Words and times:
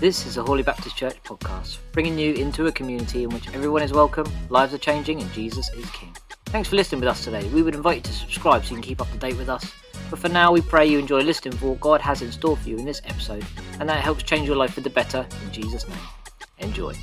This 0.00 0.26
is 0.26 0.36
a 0.36 0.42
Hawley 0.42 0.64
Baptist 0.64 0.96
Church 0.96 1.22
podcast, 1.22 1.78
bringing 1.92 2.18
you 2.18 2.34
into 2.34 2.66
a 2.66 2.72
community 2.72 3.22
in 3.22 3.30
which 3.30 3.48
everyone 3.54 3.82
is 3.82 3.92
welcome, 3.92 4.26
lives 4.48 4.74
are 4.74 4.78
changing, 4.78 5.20
and 5.20 5.32
Jesus 5.32 5.68
is 5.74 5.88
King. 5.90 6.12
Thanks 6.46 6.68
for 6.68 6.74
listening 6.74 7.00
with 7.00 7.08
us 7.08 7.22
today. 7.22 7.48
We 7.50 7.62
would 7.62 7.76
invite 7.76 7.98
you 7.98 8.02
to 8.02 8.12
subscribe 8.12 8.64
so 8.64 8.70
you 8.70 8.76
can 8.76 8.82
keep 8.82 9.00
up 9.00 9.10
to 9.12 9.18
date 9.18 9.36
with 9.36 9.48
us. 9.48 9.72
But 10.10 10.18
for 10.18 10.28
now, 10.28 10.50
we 10.50 10.60
pray 10.60 10.86
you 10.86 10.98
enjoy 10.98 11.20
listening 11.20 11.56
for 11.56 11.70
what 11.70 11.80
God 11.80 12.00
has 12.00 12.20
in 12.20 12.32
store 12.32 12.56
for 12.56 12.68
you 12.68 12.76
in 12.76 12.84
this 12.84 13.00
episode, 13.04 13.46
and 13.78 13.88
that 13.88 14.02
helps 14.02 14.24
change 14.24 14.48
your 14.48 14.56
life 14.56 14.74
for 14.74 14.80
the 14.80 14.90
better 14.90 15.24
in 15.44 15.52
Jesus' 15.52 15.86
name. 15.86 15.98
Enjoy. 16.58 16.94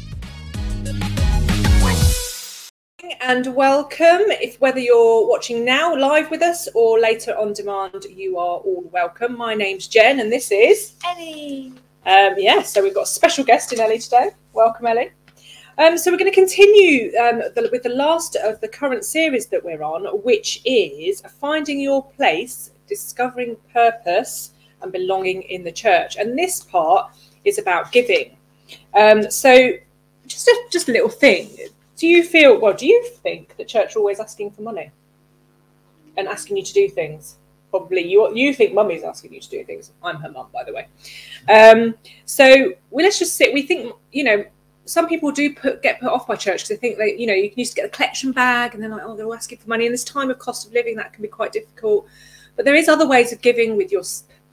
And 3.22 3.56
welcome. 3.56 4.24
If 4.28 4.60
whether 4.60 4.80
you're 4.80 5.28
watching 5.28 5.64
now 5.64 5.96
live 5.96 6.30
with 6.30 6.42
us 6.42 6.68
or 6.74 7.00
later 7.00 7.38
on 7.38 7.54
demand, 7.54 8.06
you 8.10 8.38
are 8.38 8.58
all 8.58 8.90
welcome. 8.92 9.38
My 9.38 9.54
name's 9.54 9.88
Jen, 9.88 10.20
and 10.20 10.32
this 10.32 10.52
is 10.52 10.94
Ellie. 11.06 11.74
um, 12.06 12.36
yeah. 12.38 12.62
So 12.62 12.84
we've 12.84 12.94
got 12.94 13.04
a 13.04 13.08
special 13.08 13.44
guest 13.44 13.74
in 13.74 13.80
Ellie 13.80 14.00
today. 14.00 14.32
Welcome, 14.54 14.88
Ellie. 14.88 15.12
Um, 15.78 15.98
so 15.98 16.12
we're 16.12 16.18
going 16.18 16.32
to 16.32 16.36
continue 16.36 17.16
um, 17.18 17.40
the, 17.56 17.70
with 17.72 17.84
the 17.84 17.90
last 17.90 18.36
of 18.36 18.60
the 18.60 18.68
current 18.68 19.06
series 19.06 19.48
that 19.48 19.64
we're 19.64 19.84
on, 19.84 20.06
which 20.24 20.62
is 20.66 21.22
finding 21.40 21.80
your 21.80 22.06
place, 22.12 22.72
discovering 22.88 23.56
purpose, 23.72 24.54
and 24.82 24.92
belonging 24.92 25.44
in 25.44 25.64
the 25.64 25.72
church. 25.72 26.18
And 26.18 26.38
this 26.38 26.64
part 26.66 27.12
is 27.46 27.60
about 27.60 27.92
giving. 27.92 28.36
Um, 28.94 29.32
so 29.32 29.72
just 30.28 30.48
a, 30.48 30.68
just 30.70 30.90
a 30.90 30.92
little 30.92 31.10
thing. 31.10 31.50
Do 32.00 32.08
you 32.08 32.24
feel 32.24 32.58
well? 32.58 32.74
Do 32.74 32.88
you 32.88 33.04
think 33.04 33.58
that 33.58 33.68
church 33.68 33.98
are 33.98 34.00
always 34.00 34.22
asking 34.22 34.52
for 34.52 34.62
money 34.62 34.90
and 36.16 36.30
asking 36.30 36.56
you 36.56 36.64
to 36.64 36.74
do 36.74 36.88
things? 36.88 37.36
Probably 37.72 38.10
you. 38.10 38.34
You 38.34 38.54
think 38.54 38.74
mummy's 38.74 39.04
asking 39.04 39.34
you 39.34 39.42
to 39.42 39.50
do 39.50 39.66
things. 39.66 39.92
I'm 40.02 40.16
her 40.16 40.32
mum, 40.32 40.48
by 40.54 40.64
the 40.64 40.74
way. 40.74 40.88
Um, 41.50 41.96
so 42.24 42.72
let's 42.90 43.20
just 43.20 43.36
sit. 43.36 43.54
We 43.54 43.64
think 43.64 43.94
you 44.14 44.24
know 44.24 44.46
some 44.86 45.10
people 45.10 45.30
do 45.34 45.54
put 45.54 45.84
get 45.84 46.00
put 46.00 46.10
off 46.10 46.26
by 46.26 46.38
church 46.38 46.62
because 46.62 46.70
they 46.70 46.78
think 46.78 46.98
that 47.00 47.20
you 47.20 47.28
know 47.28 47.34
you 47.34 47.52
can 47.52 47.66
to 47.66 47.76
get 47.76 47.86
a 47.86 47.90
collection 47.90 48.32
bag 48.32 48.74
and 48.74 48.82
then 48.82 48.92
like 48.92 49.04
oh 49.04 49.18
they're 49.18 49.36
asking 49.36 49.58
for 49.58 49.68
money. 49.68 49.86
In 49.86 49.92
this 49.92 50.06
time 50.06 50.30
of 50.30 50.40
cost 50.40 50.68
of 50.68 50.74
living, 50.74 50.96
that 50.96 51.12
can 51.12 51.22
be 51.22 51.28
quite 51.28 51.52
difficult. 51.52 52.08
But 52.56 52.64
there 52.64 52.76
is 52.76 52.88
other 52.88 53.08
ways 53.10 53.34
of 53.34 53.42
giving 53.42 53.76
with 53.76 53.92
your 53.92 54.04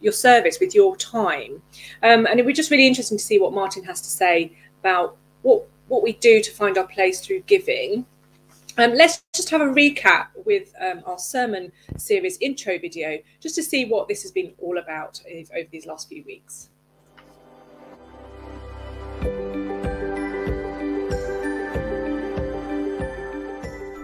your 0.01 0.13
service, 0.13 0.59
with 0.59 0.75
your 0.75 0.97
time, 0.97 1.63
um, 2.03 2.27
and 2.27 2.41
it 2.41 2.45
would 2.45 2.51
be 2.51 2.55
just 2.55 2.73
really 2.73 2.89
interesting 2.89 3.19
to 3.19 3.25
see 3.25 3.39
what 3.39 3.53
Martin 3.53 3.85
has 3.85 4.01
to 4.01 4.09
say 4.09 4.53
about 4.81 5.17
what 5.43 5.65
what 5.89 6.03
we 6.03 6.13
do 6.13 6.41
to 6.41 6.51
find 6.51 6.79
our 6.79 6.87
place 6.87 7.21
through 7.21 7.41
giving. 7.41 8.07
Um, 8.79 8.93
let's 8.95 9.23
just 9.35 9.49
have 9.51 9.63
a 9.63 9.67
recap 9.67 10.27
with 10.45 10.73
um, 10.81 11.03
our 11.07 11.19
sermon 11.19 11.73
series 11.97 12.37
intro 12.39 12.79
video, 12.79 13.19
just 13.41 13.55
to 13.55 13.63
see 13.63 13.87
what 13.87 14.07
this 14.07 14.23
has 14.23 14.33
been 14.33 14.53
all 14.59 14.79
about 14.79 15.21
over 15.33 15.69
these 15.71 15.87
last 15.87 16.09
few 16.09 16.23
weeks. 16.25 16.69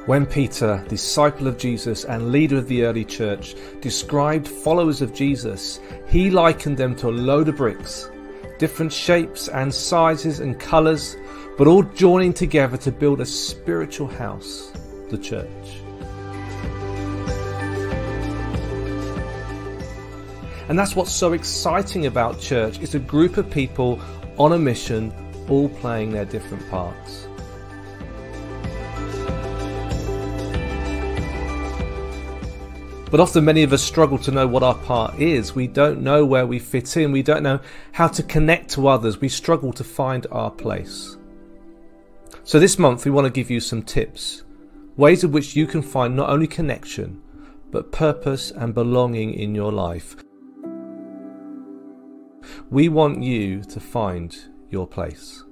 When 0.07 0.27
Peter, 0.27 0.85
disciple 0.89 1.47
of 1.47 1.59
Jesus 1.59 2.05
and 2.05 2.33
leader 2.33 2.59
of 2.59 2.67
the 2.67 2.83
early 2.85 3.05
church, 3.05 3.55
described 3.81 4.49
followers 4.49 5.01
of 5.01 5.15
Jesus, 5.15 5.79
he 6.09 6.29
likened 6.29 6.77
them 6.77 6.97
to 6.97 7.09
a 7.09 7.11
load 7.11 7.49
of 7.49 7.57
bricks, 7.57 8.11
different 8.59 8.93
shapes 8.93 9.47
and 9.47 9.73
sizes 9.73 10.41
and 10.41 10.59
colours, 10.59 11.17
but 11.59 11.67
all 11.67 11.83
joining 11.83 12.33
together 12.33 12.77
to 12.79 12.91
build 12.91 13.21
a 13.21 13.27
spiritual 13.27 14.09
house, 14.09 14.73
the 15.11 15.19
church. 15.19 15.49
And 20.69 20.79
that's 20.79 20.97
what's 20.97 21.13
so 21.13 21.35
exciting 21.35 22.07
about 22.07 22.41
church. 22.41 22.79
It's 22.81 22.95
a 22.95 22.99
group 22.99 23.37
of 23.37 23.51
people 23.51 24.01
on 24.39 24.53
a 24.53 24.59
mission, 24.59 25.13
all 25.49 25.69
playing 25.69 26.13
their 26.13 26.25
different 26.25 26.69
parts. 26.71 27.27
But 33.11 33.21
often 33.21 33.45
many 33.45 33.63
of 33.63 33.75
us 33.75 33.83
struggle 33.83 34.17
to 34.21 34.31
know 34.31 34.47
what 34.47 34.63
our 34.63 34.75
part 34.75 35.21
is. 35.21 35.55
We 35.55 35.67
don't 35.67 36.01
know 36.01 36.25
where 36.25 36.47
we 36.47 36.59
fit 36.59 36.97
in. 36.97 37.13
We 37.13 37.23
don't 37.23 37.43
know 37.43 37.61
how 37.93 38.09
to 38.09 38.23
connect 38.23 38.71
to 38.71 38.89
others. 38.89 39.21
We 39.21 39.29
struggle 39.29 39.75
to 39.75 39.85
find 39.85 40.27
our 40.31 40.51
place. 40.51 41.19
So 42.45 42.59
this 42.59 42.77
month 42.77 43.05
we 43.05 43.13
want 43.13 43.25
to 43.25 43.31
give 43.31 43.53
you 43.53 43.61
some 43.61 43.83
tips, 43.83 44.43
ways 44.97 45.23
in 45.23 45.31
which 45.31 45.55
you 45.55 45.65
can 45.65 45.81
find 45.81 46.17
not 46.17 46.29
only 46.29 46.49
connection, 46.49 47.23
but 47.71 47.93
purpose 47.93 48.51
and 48.51 48.75
belonging 48.75 49.33
in 49.35 49.55
your 49.55 49.71
life. 49.71 50.17
We 52.69 52.89
want 52.89 53.23
you 53.23 53.63
to 53.63 53.79
find 53.79 54.37
your 54.71 54.89
place. 54.89 55.45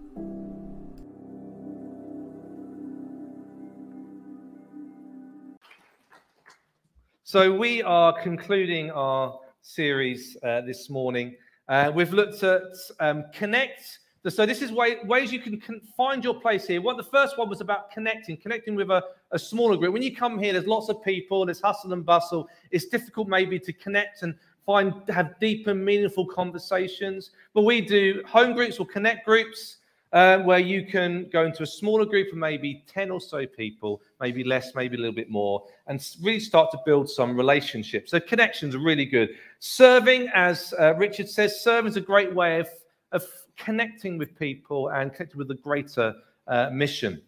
So, 7.23 7.55
we 7.55 7.81
are 7.85 8.21
concluding 8.21 8.91
our 8.91 9.39
series 9.63 10.37
uh, 10.43 10.63
this 10.63 10.91
morning. 10.91 11.37
Uh, 11.69 11.93
we've 11.95 12.13
looked 12.13 12.43
at 12.43 12.65
um, 12.99 13.23
connect. 13.33 14.00
So, 14.29 14.45
this 14.45 14.61
is 14.61 14.71
way, 14.71 14.99
ways 15.05 15.33
you 15.33 15.41
can 15.41 15.59
con- 15.59 15.81
find 15.97 16.23
your 16.23 16.35
place 16.35 16.67
here. 16.67 16.83
What 16.83 16.99
the 16.99 17.03
first 17.03 17.39
one 17.39 17.49
was 17.49 17.63
about 17.63 17.91
connecting, 17.91 18.37
connecting 18.37 18.75
with 18.75 18.91
a, 18.91 19.03
a 19.31 19.39
smaller 19.39 19.79
group. 19.79 19.95
When 19.95 20.03
you 20.03 20.15
come 20.15 20.39
here, 20.39 20.53
there's 20.53 20.67
lots 20.67 20.91
of 20.91 21.03
people, 21.03 21.47
there's 21.47 21.63
hustle 21.63 21.95
and 21.95 22.05
bustle. 22.05 22.47
It's 22.71 22.85
difficult 22.87 23.29
maybe 23.29 23.59
to 23.59 23.73
connect 23.73 24.23
and 24.23 24.35
find 24.67 24.93
have 25.09 25.41
deep 25.41 25.69
and 25.69 25.83
meaningful 25.83 26.27
conversations. 26.27 27.31
But 27.55 27.63
we 27.63 27.81
do 27.81 28.23
home 28.27 28.53
groups 28.53 28.79
or 28.79 28.85
connect 28.85 29.25
groups 29.25 29.79
uh, 30.13 30.39
where 30.41 30.59
you 30.59 30.85
can 30.85 31.29
go 31.33 31.45
into 31.45 31.63
a 31.63 31.67
smaller 31.67 32.05
group 32.05 32.33
of 32.33 32.39
maybe 32.39 32.85
10 32.89 33.11
or 33.11 33.21
so 33.21 33.47
people, 33.47 34.03
maybe 34.21 34.45
less, 34.45 34.75
maybe 34.75 34.97
a 34.97 35.01
little 35.01 35.15
bit 35.15 35.31
more, 35.31 35.65
and 35.87 36.07
really 36.23 36.41
start 36.41 36.71
to 36.73 36.79
build 36.85 37.09
some 37.09 37.37
relationships. 37.37 38.11
So 38.11 38.21
connections 38.21 38.75
are 38.75 38.81
really 38.81 39.07
good. 39.07 39.31
Serving, 39.61 40.29
as 40.35 40.75
uh, 40.79 40.95
Richard 40.97 41.29
says, 41.29 41.63
serving 41.63 41.91
is 41.91 41.97
a 41.97 42.01
great 42.01 42.35
way 42.35 42.61
of, 42.61 42.69
of 43.13 43.25
connecting 43.65 44.19
with 44.19 44.39
people 44.39 44.89
and 44.89 45.13
connecting 45.13 45.39
with 45.39 45.51
a 45.51 45.55
greater 45.55 46.15
uh, 46.49 46.71
mission. 46.71 47.23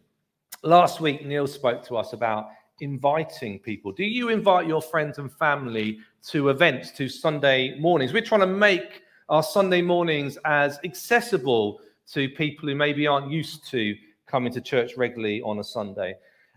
Last 0.62 1.00
week, 1.00 1.24
Neil 1.24 1.46
spoke 1.46 1.84
to 1.86 1.96
us 1.96 2.12
about 2.12 2.48
inviting 2.80 3.58
people. 3.58 3.92
Do 3.92 4.04
you 4.04 4.28
invite 4.28 4.66
your 4.66 4.82
friends 4.82 5.18
and 5.18 5.32
family 5.32 5.98
to 6.28 6.48
events, 6.48 6.90
to 6.92 7.08
Sunday 7.08 7.78
mornings? 7.78 8.12
We're 8.12 8.22
trying 8.22 8.40
to 8.40 8.46
make 8.46 9.02
our 9.28 9.42
Sunday 9.42 9.82
mornings 9.82 10.38
as 10.44 10.78
accessible 10.84 11.80
to 12.12 12.28
people 12.30 12.68
who 12.68 12.74
maybe 12.74 13.06
aren't 13.06 13.30
used 13.30 13.68
to 13.70 13.94
coming 14.26 14.52
to 14.52 14.60
church 14.60 14.96
regularly 14.96 15.42
on 15.42 15.58
a 15.58 15.64
Sunday. 15.64 16.14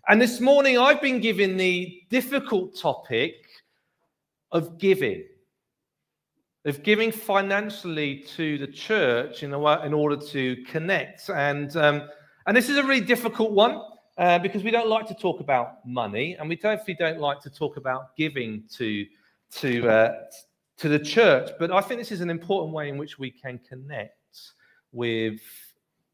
And 0.08 0.22
this 0.22 0.40
morning, 0.40 0.78
I've 0.78 1.02
been 1.02 1.19
given 1.19 1.58
the 1.58 2.02
difficult 2.09 2.78
topic 2.78 3.34
of 4.52 4.78
giving, 4.78 5.24
of 6.66 6.81
giving 6.81 7.12
financially 7.12 8.26
to 8.36 8.58
the 8.58 8.68
church 8.68 9.44
in, 9.44 9.53
a, 9.53 9.86
in 9.86 9.94
order 9.94 10.18
to 10.18 10.56
connect. 10.64 11.30
And, 11.30 11.76
um, 11.78 12.09
and 12.48 12.58
this 12.58 12.70
is 12.70 12.78
a 12.78 12.84
really 12.84 13.06
difficult 13.06 13.52
one 13.52 13.81
uh, 14.18 14.40
because 14.40 14.64
we 14.64 14.72
don't 14.72 14.90
like 14.90 15.08
to 15.08 15.14
talk 15.14 15.40
about 15.40 15.86
money 15.86 16.36
and 16.40 16.50
we 16.50 16.56
definitely 16.56 16.96
don't 16.96 17.20
like 17.20 17.40
to 17.42 17.52
talk 17.52 17.78
about 17.78 18.16
giving 18.18 18.64
to, 18.74 19.06
to, 19.52 19.88
uh, 19.88 20.14
to 20.78 20.90
the 20.90 20.98
church. 20.98 21.52
But 21.59 21.72
I 21.72 21.81
think 21.81 22.00
this 22.00 22.12
is 22.12 22.22
an 22.22 22.31
important 22.31 22.74
way 22.74 22.90
in 22.90 22.97
which 22.97 23.20
we 23.20 23.30
can 23.30 23.59
connect 23.70 24.14
with 24.92 25.40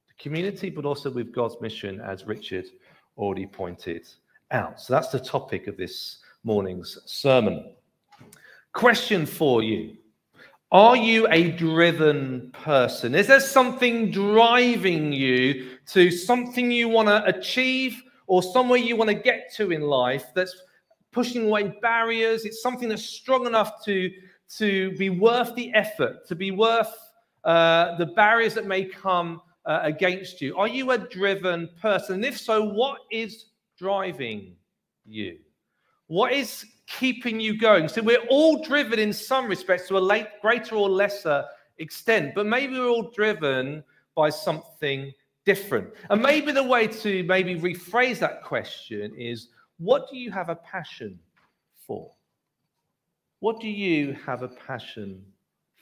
the 0.07 0.13
community, 0.19 0.69
but 0.69 0.83
also 0.83 1.09
with 1.09 1.33
God's 1.33 1.55
mission, 1.61 2.01
as 2.01 2.25
Richard 2.25 2.65
already 3.17 3.45
pointed 3.45 4.05
out. 4.51 4.81
So 4.81 4.91
that's 4.91 5.09
the 5.09 5.19
topic 5.19 5.67
of 5.67 5.77
this 5.77 6.17
morning's 6.43 6.97
sermon. 7.05 7.73
Question 8.73 9.25
for 9.25 9.63
you 9.63 9.95
Are 10.71 10.95
you 10.95 11.27
a 11.29 11.51
driven 11.51 12.51
person? 12.53 13.13
Is 13.13 13.27
there 13.27 13.41
something 13.41 14.09
driving 14.09 15.11
you 15.11 15.77
to 15.87 16.09
something 16.09 16.71
you 16.71 16.87
want 16.87 17.09
to 17.09 17.25
achieve 17.25 18.01
or 18.27 18.41
somewhere 18.41 18.79
you 18.79 18.95
want 18.95 19.09
to 19.09 19.15
get 19.15 19.53
to 19.55 19.71
in 19.71 19.81
life 19.81 20.27
that's 20.33 20.55
pushing 21.11 21.47
away 21.47 21.77
barriers? 21.81 22.45
It's 22.45 22.61
something 22.61 22.87
that's 22.87 23.03
strong 23.03 23.45
enough 23.45 23.83
to, 23.83 24.09
to 24.57 24.95
be 24.97 25.09
worth 25.09 25.53
the 25.55 25.73
effort, 25.73 26.25
to 26.29 26.35
be 26.35 26.51
worth 26.51 26.93
uh, 27.43 27.97
the 27.97 28.05
barriers 28.05 28.53
that 28.53 28.65
may 28.65 28.85
come 28.85 29.41
uh, 29.65 29.79
against 29.83 30.41
you? 30.41 30.55
Are 30.57 30.67
you 30.67 30.91
a 30.91 30.97
driven 30.97 31.69
person? 31.81 32.15
And 32.15 32.25
if 32.25 32.39
so, 32.39 32.63
what 32.63 32.99
is 33.11 33.47
driving 33.77 34.55
you? 35.05 35.39
What 36.07 36.33
is 36.33 36.65
keeping 36.99 37.39
you 37.39 37.57
going? 37.57 37.87
So 37.87 38.01
we're 38.01 38.25
all 38.29 38.63
driven 38.63 38.99
in 38.99 39.13
some 39.13 39.47
respects 39.47 39.87
to 39.87 39.97
a 39.97 39.99
late, 39.99 40.27
greater 40.41 40.75
or 40.75 40.89
lesser 40.89 41.45
extent, 41.77 42.33
but 42.35 42.45
maybe 42.45 42.73
we're 42.73 42.89
all 42.89 43.11
driven 43.11 43.83
by 44.15 44.29
something 44.29 45.11
different. 45.45 45.89
And 46.09 46.21
maybe 46.21 46.51
the 46.51 46.63
way 46.63 46.87
to 46.87 47.23
maybe 47.23 47.55
rephrase 47.55 48.19
that 48.19 48.43
question 48.43 49.13
is 49.15 49.49
what 49.77 50.09
do 50.09 50.17
you 50.17 50.31
have 50.31 50.49
a 50.49 50.55
passion 50.55 51.19
for? 51.87 52.11
What 53.39 53.59
do 53.59 53.67
you 53.67 54.15
have 54.25 54.43
a 54.43 54.47
passion 54.47 55.23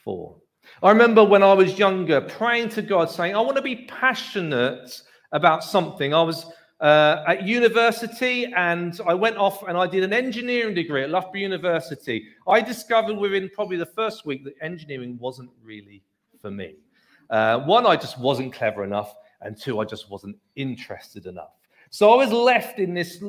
for? 0.03 0.38
I 0.81 0.89
remember 0.89 1.23
when 1.23 1.44
I 1.44 1.53
was 1.53 1.77
younger 1.77 2.21
praying 2.21 2.69
to 2.69 2.81
God, 2.81 3.09
saying, 3.09 3.35
I 3.35 3.41
want 3.41 3.57
to 3.57 3.62
be 3.62 3.88
passionate 3.88 5.01
about 5.31 5.63
something. 5.63 6.13
I 6.13 6.21
was 6.21 6.45
uh, 6.79 7.23
at 7.27 7.45
university 7.45 8.51
and 8.55 8.99
I 9.05 9.13
went 9.13 9.37
off 9.37 9.63
and 9.67 9.77
I 9.77 9.85
did 9.85 10.03
an 10.03 10.13
engineering 10.13 10.73
degree 10.73 11.03
at 11.03 11.09
Loughborough 11.09 11.41
University. 11.41 12.27
I 12.47 12.61
discovered 12.61 13.17
within 13.17 13.49
probably 13.49 13.77
the 13.77 13.85
first 13.85 14.25
week 14.25 14.43
that 14.45 14.53
engineering 14.61 15.17
wasn't 15.19 15.49
really 15.63 16.01
for 16.41 16.51
me. 16.51 16.75
Uh, 17.29 17.59
one, 17.59 17.85
I 17.85 17.95
just 17.95 18.17
wasn't 18.17 18.53
clever 18.53 18.83
enough, 18.83 19.13
and 19.41 19.59
two, 19.59 19.79
I 19.79 19.85
just 19.85 20.09
wasn't 20.09 20.37
interested 20.55 21.25
enough. 21.25 21.51
So 21.91 22.11
I 22.11 22.15
was 22.15 22.31
left 22.31 22.79
in 22.79 22.93
this 22.93 23.23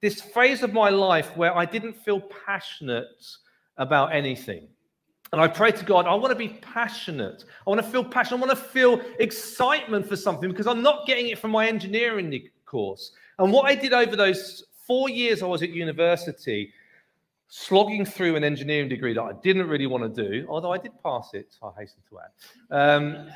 this 0.00 0.22
phase 0.22 0.62
of 0.62 0.72
my 0.72 0.88
life 0.88 1.36
where 1.36 1.54
I 1.54 1.66
didn't 1.66 1.92
feel 1.92 2.20
passionate 2.46 3.26
about 3.76 4.14
anything. 4.14 4.68
And 5.32 5.40
I 5.40 5.48
pray 5.48 5.72
to 5.72 5.84
God, 5.84 6.06
I 6.06 6.14
want 6.14 6.30
to 6.30 6.36
be 6.36 6.48
passionate. 6.60 7.44
I 7.66 7.70
want 7.70 7.82
to 7.82 7.90
feel 7.90 8.04
passion. 8.04 8.36
I 8.36 8.40
want 8.40 8.50
to 8.50 8.64
feel 8.64 9.00
excitement 9.18 10.08
for 10.08 10.16
something 10.16 10.48
because 10.50 10.66
I'm 10.66 10.82
not 10.82 11.06
getting 11.06 11.28
it 11.28 11.38
from 11.38 11.50
my 11.50 11.66
engineering 11.66 12.48
course. 12.64 13.12
And 13.38 13.52
what 13.52 13.66
I 13.66 13.74
did 13.74 13.92
over 13.92 14.16
those 14.16 14.64
four 14.86 15.08
years 15.08 15.42
I 15.42 15.46
was 15.46 15.62
at 15.62 15.70
university, 15.70 16.72
slogging 17.48 18.04
through 18.04 18.36
an 18.36 18.44
engineering 18.44 18.88
degree 18.88 19.14
that 19.14 19.22
I 19.22 19.32
didn't 19.42 19.68
really 19.68 19.86
want 19.86 20.14
to 20.14 20.28
do, 20.28 20.46
although 20.48 20.72
I 20.72 20.78
did 20.78 20.92
pass 21.02 21.30
it, 21.34 21.56
I 21.62 21.70
hasten 21.78 22.02
to 22.10 22.18
add, 22.20 22.94
um, 22.96 23.30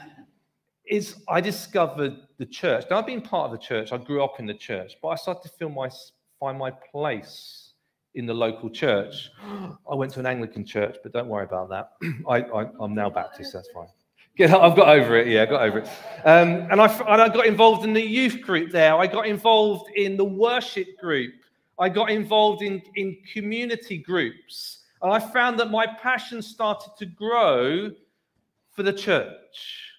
is 0.87 1.23
I 1.29 1.41
discovered 1.41 2.17
the 2.39 2.47
church. 2.47 2.85
Now, 2.91 2.99
I've 2.99 3.07
been 3.07 3.23
part 3.23 3.53
of 3.53 3.59
the 3.59 3.65
church, 3.65 3.93
I 3.93 3.99
grew 3.99 4.23
up 4.25 4.41
in 4.41 4.47
the 4.47 4.55
church, 4.55 4.95
but 5.01 5.09
I 5.09 5.15
started 5.17 5.43
to 5.43 5.49
feel 5.51 5.69
my 5.69 5.91
find 6.39 6.59
my 6.59 6.71
place 6.71 7.70
in 8.15 8.27
the 8.27 8.35
local 8.35 8.69
church. 8.71 9.31
I 9.91 9.95
went 9.95 10.13
to 10.13 10.21
an 10.21 10.27
Anglican 10.27 10.65
church, 10.65 10.97
but 11.03 11.13
don't 11.13 11.29
worry 11.29 11.45
about 11.45 11.69
that. 11.71 11.93
I, 12.29 12.67
am 12.83 12.95
now 12.95 13.11
Baptist, 13.11 13.53
that's 13.53 13.71
fine. 13.73 13.89
Get, 14.37 14.51
I've 14.53 14.77
got 14.77 14.89
over 14.89 15.17
it. 15.17 15.29
Yeah, 15.29 15.43
I 15.43 15.47
got 15.47 15.63
over 15.63 15.79
it. 15.81 15.89
Um, 16.25 16.69
and, 16.71 16.81
I, 16.81 16.87
and 16.87 17.23
I 17.23 17.29
got 17.29 17.47
involved 17.47 17.85
in 17.85 17.93
the 17.93 18.03
youth 18.03 18.41
group 18.41 18.71
there. 18.71 18.95
I 18.97 19.07
got 19.07 19.27
involved 19.27 19.91
in 19.97 20.17
the 20.17 20.25
worship 20.25 20.99
group. 20.99 21.35
I 21.79 21.89
got 21.89 22.11
involved 22.11 22.63
in, 22.63 22.83
in 22.97 23.19
community 23.33 23.99
groups. 23.99 24.81
And 25.03 25.13
I 25.13 25.19
found 25.19 25.59
that 25.61 25.71
my 25.71 25.87
passion 25.87 26.43
started 26.43 26.91
to 26.99 27.07
grow 27.07 27.91
for 28.71 28.83
the 28.83 28.93
church. 28.93 29.90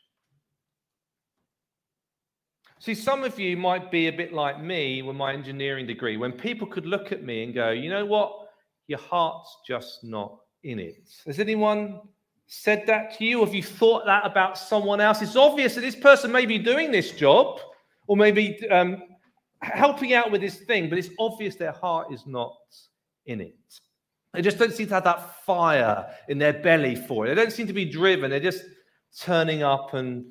See, 2.81 2.95
some 2.95 3.23
of 3.23 3.39
you 3.39 3.57
might 3.57 3.91
be 3.91 4.07
a 4.07 4.11
bit 4.11 4.33
like 4.33 4.59
me 4.59 5.03
with 5.03 5.15
my 5.15 5.33
engineering 5.33 5.85
degree, 5.85 6.17
when 6.17 6.31
people 6.31 6.65
could 6.65 6.87
look 6.87 7.11
at 7.11 7.23
me 7.23 7.43
and 7.43 7.53
go, 7.53 7.69
you 7.69 7.91
know 7.91 8.07
what? 8.07 8.49
Your 8.87 8.97
heart's 8.97 9.55
just 9.67 10.03
not 10.03 10.39
in 10.63 10.79
it. 10.79 11.07
Has 11.27 11.37
anyone 11.37 12.01
said 12.47 12.83
that 12.87 13.15
to 13.19 13.23
you? 13.23 13.45
Have 13.45 13.53
you 13.53 13.61
thought 13.61 14.07
that 14.07 14.25
about 14.25 14.57
someone 14.57 14.99
else? 14.99 15.21
It's 15.21 15.35
obvious 15.35 15.75
that 15.75 15.81
this 15.81 15.95
person 15.95 16.31
may 16.31 16.47
be 16.47 16.57
doing 16.57 16.91
this 16.91 17.11
job 17.11 17.59
or 18.07 18.17
maybe 18.17 18.57
um, 18.69 19.03
helping 19.61 20.15
out 20.15 20.31
with 20.31 20.41
this 20.41 20.61
thing, 20.61 20.89
but 20.89 20.97
it's 20.97 21.09
obvious 21.19 21.55
their 21.57 21.73
heart 21.73 22.11
is 22.11 22.25
not 22.25 22.57
in 23.27 23.41
it. 23.41 23.53
They 24.33 24.41
just 24.41 24.57
don't 24.57 24.73
seem 24.73 24.87
to 24.87 24.95
have 24.95 25.03
that 25.03 25.43
fire 25.45 26.07
in 26.29 26.39
their 26.39 26.53
belly 26.53 26.95
for 26.95 27.27
it. 27.27 27.29
They 27.29 27.35
don't 27.35 27.53
seem 27.53 27.67
to 27.67 27.73
be 27.73 27.85
driven. 27.85 28.31
They're 28.31 28.39
just 28.39 28.63
turning 29.19 29.61
up 29.61 29.93
and 29.93 30.25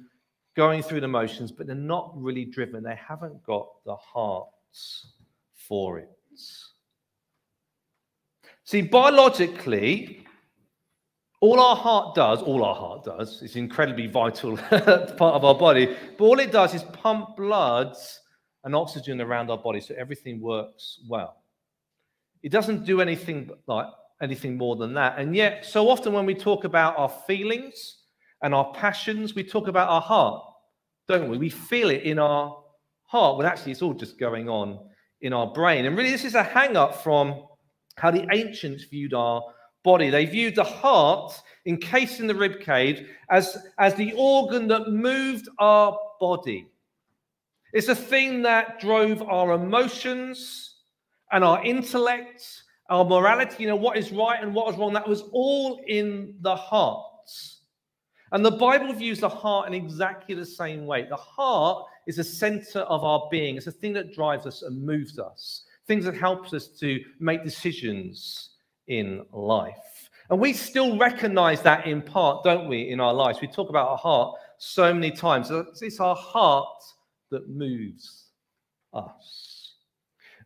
going 0.56 0.82
through 0.82 1.00
the 1.00 1.08
motions, 1.08 1.52
but 1.52 1.66
they're 1.66 1.76
not 1.76 2.12
really 2.14 2.44
driven. 2.44 2.82
They 2.82 2.96
haven't 2.96 3.42
got 3.44 3.68
the 3.84 3.96
hearts 3.96 5.12
for 5.54 5.98
it. 5.98 6.10
See, 8.64 8.82
biologically, 8.82 10.24
all 11.40 11.58
our 11.58 11.76
heart 11.76 12.14
does, 12.14 12.42
all 12.42 12.64
our 12.64 12.74
heart 12.74 13.04
does, 13.04 13.42
it's 13.42 13.56
incredibly 13.56 14.06
vital 14.06 14.56
part 14.68 15.20
of 15.20 15.44
our 15.44 15.54
body, 15.54 15.96
but 16.18 16.24
all 16.24 16.38
it 16.38 16.52
does 16.52 16.74
is 16.74 16.82
pump 16.82 17.36
blood 17.36 17.96
and 18.64 18.74
oxygen 18.74 19.20
around 19.20 19.50
our 19.50 19.58
body 19.58 19.80
so 19.80 19.94
everything 19.98 20.40
works 20.40 21.00
well. 21.08 21.42
It 22.42 22.52
doesn't 22.52 22.84
do 22.84 23.00
anything 23.00 23.50
like 23.66 23.86
anything 24.22 24.56
more 24.56 24.76
than 24.76 24.94
that. 24.94 25.18
And 25.18 25.34
yet, 25.34 25.64
so 25.64 25.88
often 25.88 26.12
when 26.12 26.26
we 26.26 26.34
talk 26.34 26.64
about 26.64 26.98
our 26.98 27.08
feelings, 27.08 27.99
and 28.42 28.54
our 28.54 28.72
passions, 28.72 29.34
we 29.34 29.44
talk 29.44 29.68
about 29.68 29.88
our 29.88 30.00
heart, 30.00 30.42
don't 31.08 31.30
we? 31.30 31.38
We 31.38 31.50
feel 31.50 31.90
it 31.90 32.02
in 32.02 32.18
our 32.18 32.56
heart, 33.04 33.36
but 33.38 33.46
actually 33.46 33.72
it's 33.72 33.82
all 33.82 33.94
just 33.94 34.18
going 34.18 34.48
on 34.48 34.78
in 35.20 35.32
our 35.32 35.48
brain. 35.52 35.84
And 35.84 35.96
really, 35.96 36.10
this 36.10 36.24
is 36.24 36.34
a 36.34 36.42
hang 36.42 36.76
up 36.76 37.02
from 37.02 37.44
how 37.96 38.10
the 38.10 38.26
ancients 38.32 38.84
viewed 38.84 39.12
our 39.14 39.42
body. 39.82 40.10
They 40.10 40.26
viewed 40.26 40.54
the 40.54 40.64
heart, 40.64 41.32
encased 41.66 42.20
in 42.20 42.26
the 42.26 42.34
rib 42.34 42.60
cage, 42.60 43.04
as, 43.30 43.58
as 43.78 43.94
the 43.94 44.12
organ 44.16 44.68
that 44.68 44.88
moved 44.88 45.48
our 45.58 45.98
body. 46.18 46.68
It's 47.72 47.88
a 47.88 47.94
thing 47.94 48.42
that 48.42 48.80
drove 48.80 49.22
our 49.22 49.52
emotions 49.52 50.76
and 51.30 51.44
our 51.44 51.64
intellect, 51.64 52.44
our 52.88 53.04
morality, 53.04 53.62
you 53.62 53.68
know, 53.68 53.76
what 53.76 53.96
is 53.96 54.10
right 54.10 54.42
and 54.42 54.54
what 54.54 54.72
is 54.72 54.78
wrong. 54.78 54.92
That 54.92 55.08
was 55.08 55.22
all 55.32 55.80
in 55.86 56.34
the 56.40 56.56
heart. 56.56 57.04
And 58.32 58.44
the 58.44 58.50
Bible 58.50 58.92
views 58.92 59.20
the 59.20 59.28
heart 59.28 59.66
in 59.66 59.74
exactly 59.74 60.34
the 60.34 60.46
same 60.46 60.86
way. 60.86 61.04
The 61.04 61.16
heart 61.16 61.84
is 62.06 62.16
the 62.16 62.24
center 62.24 62.80
of 62.80 63.02
our 63.02 63.28
being, 63.30 63.56
it's 63.56 63.66
a 63.66 63.72
thing 63.72 63.92
that 63.94 64.14
drives 64.14 64.46
us 64.46 64.62
and 64.62 64.84
moves 64.84 65.18
us, 65.18 65.64
things 65.86 66.04
that 66.04 66.14
helps 66.14 66.54
us 66.54 66.68
to 66.80 67.00
make 67.18 67.44
decisions 67.44 68.50
in 68.86 69.24
life. 69.32 70.10
And 70.30 70.38
we 70.38 70.52
still 70.52 70.96
recognize 70.96 71.60
that 71.62 71.86
in 71.86 72.02
part, 72.02 72.44
don't 72.44 72.68
we, 72.68 72.90
in 72.90 73.00
our 73.00 73.12
lives? 73.12 73.40
We 73.40 73.48
talk 73.48 73.68
about 73.68 73.88
our 73.88 73.98
heart 73.98 74.36
so 74.58 74.94
many 74.94 75.10
times. 75.10 75.50
It's 75.50 75.98
our 75.98 76.14
heart 76.14 76.68
that 77.30 77.48
moves 77.48 78.26
us. 78.92 79.74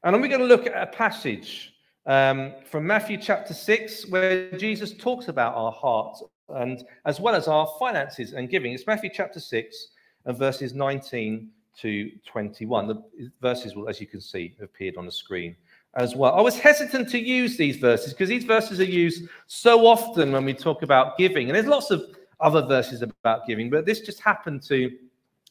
And 0.03 0.21
we're 0.21 0.29
going 0.29 0.41
to 0.41 0.47
look 0.47 0.67
at 0.67 0.75
a 0.77 0.87
passage 0.87 1.75
um, 2.07 2.55
from 2.65 2.87
Matthew 2.87 3.19
chapter 3.19 3.53
6 3.53 4.09
where 4.09 4.51
Jesus 4.53 4.95
talks 4.95 5.29
about 5.29 5.55
our 5.55 5.73
hearts 5.73 6.23
and 6.49 6.85
as 7.05 7.20
well 7.20 7.35
as 7.35 7.49
our 7.49 7.69
finances 7.79 8.32
and 8.32 8.49
giving. 8.49 8.73
It's 8.73 8.87
Matthew 8.87 9.11
chapter 9.12 9.41
6 9.41 9.88
and 10.26 10.37
verses 10.37 10.75
19 10.75 11.49
to 11.81 12.11
21. 12.26 12.87
The 12.87 13.02
verses 13.41 13.75
will, 13.75 13.88
as 13.88 14.00
you 14.00 14.06
can 14.06 14.20
see, 14.20 14.55
appeared 14.62 14.96
on 14.96 15.06
the 15.06 15.12
screen 15.12 15.56
as 15.96 16.14
well. 16.14 16.35
I 16.35 16.41
was 16.41 16.58
hesitant 16.58 17.08
to 17.11 17.19
use 17.19 17.56
these 17.56 17.76
verses 17.76 18.12
because 18.12 18.29
these 18.29 18.44
verses 18.44 18.81
are 18.81 18.85
used 18.85 19.29
so 19.46 19.87
often 19.87 20.32
when 20.32 20.44
we 20.44 20.55
talk 20.55 20.82
about 20.82 21.17
giving. 21.19 21.49
And 21.49 21.56
there's 21.56 21.67
lots 21.67 21.91
of 21.91 22.05
other 22.41 22.62
verses 22.62 23.02
about 23.02 23.47
giving, 23.47 23.71
but 23.71 23.87
this 23.87 24.00
just 24.00 24.21
happened 24.21 24.62
to 24.64 24.90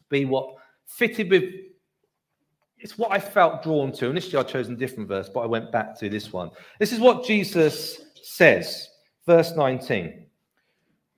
be 0.09 0.25
what 0.25 0.55
fitted 0.85 1.29
with 1.29 1.43
it's 2.79 2.97
what 2.97 3.13
I 3.13 3.19
felt 3.19 3.63
drawn 3.63 3.93
to. 3.93 4.09
Initially, 4.09 4.37
I'd 4.37 4.49
chosen 4.49 4.73
a 4.73 4.77
different 4.77 5.07
verse, 5.07 5.29
but 5.29 5.39
I 5.39 5.45
went 5.45 5.71
back 5.71 5.97
to 5.99 6.09
this 6.09 6.33
one. 6.33 6.51
This 6.79 6.91
is 6.91 6.99
what 6.99 7.25
Jesus 7.25 8.01
says, 8.21 8.89
verse 9.25 9.53
19. 9.55 10.25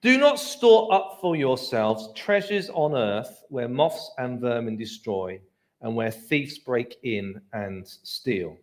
Do 0.05 0.19
not 0.19 0.39
store 0.39 0.93
up 0.93 1.17
for 1.19 1.35
yourselves 1.35 2.09
treasures 2.13 2.69
on 2.69 2.93
earth 2.93 3.41
where 3.49 3.67
moths 3.67 4.11
and 4.19 4.39
vermin 4.39 4.77
destroy 4.77 5.41
and 5.81 5.95
where 5.95 6.11
thieves 6.11 6.59
break 6.59 6.97
in 7.01 7.41
and 7.53 7.87
steal. 7.87 8.55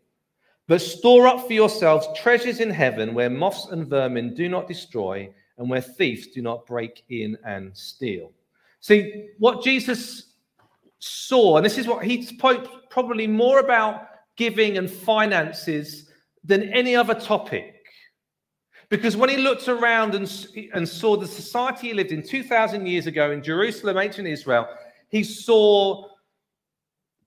But 0.68 0.80
store 0.80 1.26
up 1.26 1.44
for 1.44 1.52
yourselves 1.52 2.06
treasures 2.14 2.61
in 2.61 2.70
heaven 2.70 3.12
where 3.12 3.28
moths 3.28 3.66
and 3.72 3.88
vermin 3.88 4.37
do 4.37 4.49
not 4.49 4.68
destroy 4.68 5.34
and 5.58 5.68
where 5.68 5.80
thieves 5.80 6.28
do 6.28 6.42
not 6.42 6.64
break 6.64 7.02
in 7.08 7.37
and 7.44 7.76
steal. 7.76 8.30
See, 8.78 9.30
what 9.40 9.64
Jesus 9.64 10.34
saw, 11.00 11.56
and 11.56 11.66
this 11.66 11.76
is 11.76 11.88
what 11.88 12.04
he 12.04 12.22
spoke 12.22 12.88
probably 12.88 13.26
more 13.26 13.58
about 13.58 14.06
giving 14.37 14.78
and 14.78 14.88
finances 14.88 16.08
than 16.44 16.72
any 16.72 16.94
other 16.94 17.14
topic 17.14 17.81
because 18.92 19.16
when 19.16 19.30
he 19.30 19.38
looked 19.38 19.68
around 19.68 20.14
and, 20.14 20.30
and 20.75 20.87
saw 20.87 21.16
the 21.16 21.26
society 21.26 21.88
he 21.88 21.94
lived 21.94 22.12
in 22.12 22.22
2,000 22.22 22.84
years 22.84 23.06
ago 23.06 23.30
in 23.30 23.42
Jerusalem, 23.42 23.96
ancient 23.96 24.28
Israel, 24.28 24.68
he 25.08 25.25
saw 25.25 26.11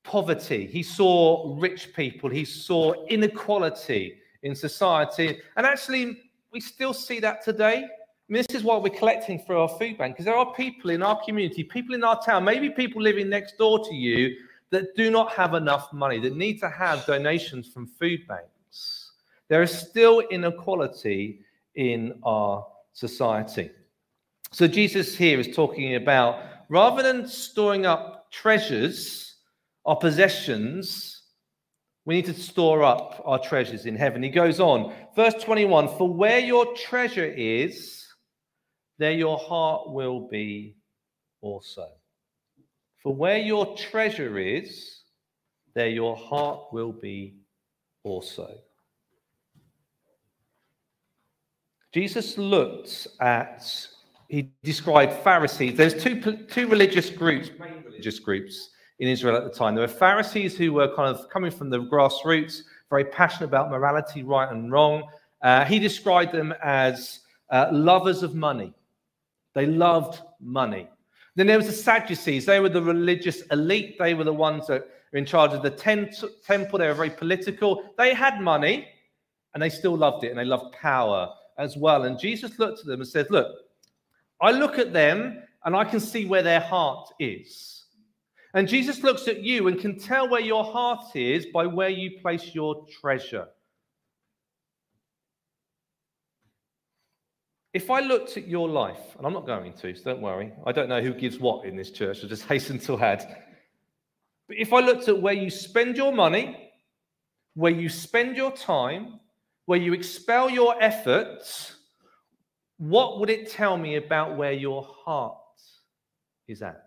poverty, 0.04 0.68
he 0.68 0.84
saw 0.84 1.56
rich 1.58 1.92
people, 1.96 2.30
he 2.30 2.46
saw 2.46 2.94
inequality 3.08 4.20
in 4.44 4.54
society. 4.54 5.40
And 5.58 5.66
actually, 5.66 6.20
we 6.52 6.62
still 6.62 6.94
see 6.94 7.20
that 7.22 7.44
today. 7.44 7.78
I 7.78 8.32
mean, 8.32 8.44
this 8.48 8.56
is 8.56 8.64
what 8.64 8.84
we're 8.84 8.96
collecting 8.96 9.40
for 9.40 9.56
our 9.56 9.68
food 9.68 9.98
bank 9.98 10.14
because 10.14 10.26
there 10.26 10.38
are 10.38 10.54
people 10.54 10.92
in 10.92 11.02
our 11.02 11.20
community, 11.26 11.64
people 11.64 11.96
in 11.96 12.04
our 12.04 12.22
town, 12.22 12.44
maybe 12.44 12.70
people 12.70 13.02
living 13.02 13.28
next 13.28 13.58
door 13.58 13.84
to 13.88 13.96
you 13.96 14.36
that 14.70 14.96
do 14.96 15.10
not 15.10 15.32
have 15.32 15.56
enough 15.56 15.92
money, 15.92 16.20
that 16.20 16.36
need 16.36 16.60
to 16.60 16.70
have 16.70 17.08
donations 17.08 17.68
from 17.68 17.88
food 17.88 18.28
banks. 18.28 19.14
There 19.48 19.64
is 19.64 19.76
still 19.76 20.20
inequality 20.30 21.40
in 21.76 22.20
our 22.24 22.66
society. 22.94 23.72
So 24.52 24.68
Jesus 24.68 25.16
here 25.16 25.40
is 25.40 25.56
talking 25.56 25.96
about 25.96 26.40
rather 26.70 27.04
than 27.04 27.28
storing 27.28 27.86
up 27.86 28.32
treasures 28.32 29.36
or 29.84 29.98
possessions 29.98 31.16
We 32.06 32.16
need 32.16 32.26
to 32.26 32.34
store 32.34 32.84
up 32.84 33.22
our 33.26 33.40
treasures 33.40 33.88
in 33.88 33.96
heaven. 33.96 34.22
He 34.22 34.30
goes 34.30 34.60
on, 34.60 34.94
verse 35.16 35.34
21 35.44 35.98
For 35.98 36.08
where 36.08 36.40
your 36.40 36.76
treasure 36.76 37.26
is, 37.26 38.06
there 39.00 39.12
your 39.12 39.38
heart 39.38 39.92
will 39.92 40.28
be 40.30 40.78
also. 41.42 41.88
For 43.02 43.14
where 43.14 43.40
your 43.40 43.76
treasure 43.76 44.38
is, 44.38 45.02
there 45.74 45.90
your 45.90 46.16
heart 46.16 46.72
will 46.72 46.94
be 46.94 47.38
also. 48.04 48.56
Jesus 51.96 52.38
looked 52.38 53.08
at, 53.22 53.88
he 54.28 54.52
described 54.66 55.14
Pharisees. 55.24 55.78
There's 55.78 55.94
two, 55.94 56.20
two 56.52 56.68
religious 56.68 57.10
groups, 57.10 57.50
main 57.58 57.84
religious 57.86 58.20
groups 58.20 58.72
in 59.00 59.08
Israel 59.08 59.38
at 59.38 59.46
the 59.46 59.50
time. 59.50 59.76
There 59.76 59.82
were 59.82 59.88
Pharisees 59.88 60.58
who 60.58 60.74
were 60.74 60.94
kind 60.94 61.16
of 61.16 61.30
coming 61.30 61.52
from 61.52 61.70
the 61.70 61.80
grassroots, 61.80 62.64
very 62.90 63.06
passionate 63.06 63.46
about 63.46 63.70
morality, 63.70 64.24
right 64.24 64.52
and 64.52 64.74
wrong. 64.74 65.04
Uh, 65.42 65.64
he 65.64 65.80
described 65.80 66.34
them 66.34 66.54
as 66.62 67.22
uh, 67.50 67.70
lovers 67.72 68.24
of 68.24 68.36
money. 68.36 68.74
They 69.54 69.66
loved 69.66 70.20
money. 70.42 70.90
Then 71.38 71.48
there 71.48 71.56
was 71.56 71.68
the 71.68 71.72
Sadducees. 71.72 72.46
They 72.46 72.60
were 72.60 72.68
the 72.68 72.84
religious 72.84 73.40
elite. 73.52 73.98
They 74.00 74.16
were 74.16 74.26
the 74.26 74.34
ones 74.34 74.68
that 74.68 74.86
were 75.14 75.20
in 75.20 75.26
charge 75.26 75.54
of 75.54 75.64
the 75.64 75.72
tent, 75.72 76.22
temple. 76.46 76.78
They 76.78 76.88
were 76.90 76.94
very 76.94 77.10
political. 77.10 77.94
They 77.98 78.14
had 78.14 78.42
money 78.42 78.86
and 79.54 79.64
they 79.64 79.70
still 79.70 79.96
loved 79.96 80.26
it 80.26 80.32
and 80.32 80.38
they 80.38 80.44
loved 80.44 80.74
power 80.74 81.34
as 81.58 81.78
well. 81.78 82.04
And 82.04 82.20
Jesus 82.20 82.60
looked 82.60 82.80
at 82.80 82.86
them 82.86 83.02
and 83.02 83.10
said, 83.10 83.28
Look, 83.30 83.52
I 84.42 84.52
look 84.52 84.78
at 84.80 84.94
them 84.94 85.42
and 85.64 85.76
I 85.76 85.84
can 85.84 86.00
see 86.00 86.26
where 86.26 86.44
their 86.44 86.60
heart 86.60 87.10
is. 87.20 87.86
And 88.54 88.68
Jesus 88.68 89.04
looks 89.04 89.28
at 89.28 89.44
you 89.44 89.68
and 89.68 89.80
can 89.80 90.00
tell 90.00 90.30
where 90.30 90.42
your 90.42 90.64
heart 90.64 91.16
is 91.16 91.46
by 91.48 91.66
where 91.66 91.90
you 91.90 92.20
place 92.22 92.56
your 92.56 92.86
treasure. 93.02 93.48
If 97.74 97.92
I 97.92 98.00
looked 98.00 98.38
at 98.38 98.48
your 98.48 98.70
life, 98.70 99.18
and 99.18 99.28
I'm 99.28 99.34
not 99.34 99.46
going 99.46 99.74
to, 99.74 99.94
so 99.94 100.04
don't 100.06 100.22
worry, 100.22 100.54
I 100.66 100.72
don't 100.72 100.88
know 100.88 101.02
who 101.02 101.14
gives 101.14 101.40
what 101.40 101.66
in 101.66 101.76
this 101.76 101.92
church, 101.92 102.24
I 102.24 102.28
just 102.28 102.44
hasten 102.48 102.80
to 102.80 102.98
add. 103.00 103.28
But 104.48 104.58
if 104.58 104.72
I 104.72 104.80
looked 104.80 105.10
at 105.10 105.22
where 105.22 105.34
you 105.34 105.50
spend 105.50 105.98
your 105.98 106.14
money, 106.14 106.72
where 107.56 107.74
you 107.74 107.90
spend 107.90 108.38
your 108.38 108.52
time, 108.52 109.20
where 109.66 109.80
you 109.80 109.94
expel 109.94 110.50
your 110.50 110.82
efforts, 110.82 111.76
what 112.78 113.20
would 113.20 113.30
it 113.30 113.50
tell 113.50 113.78
me 113.78 113.96
about 113.96 114.38
where 114.38 114.52
your 114.52 114.84
heart 114.84 115.38
is 116.48 116.62
at? 116.62 116.82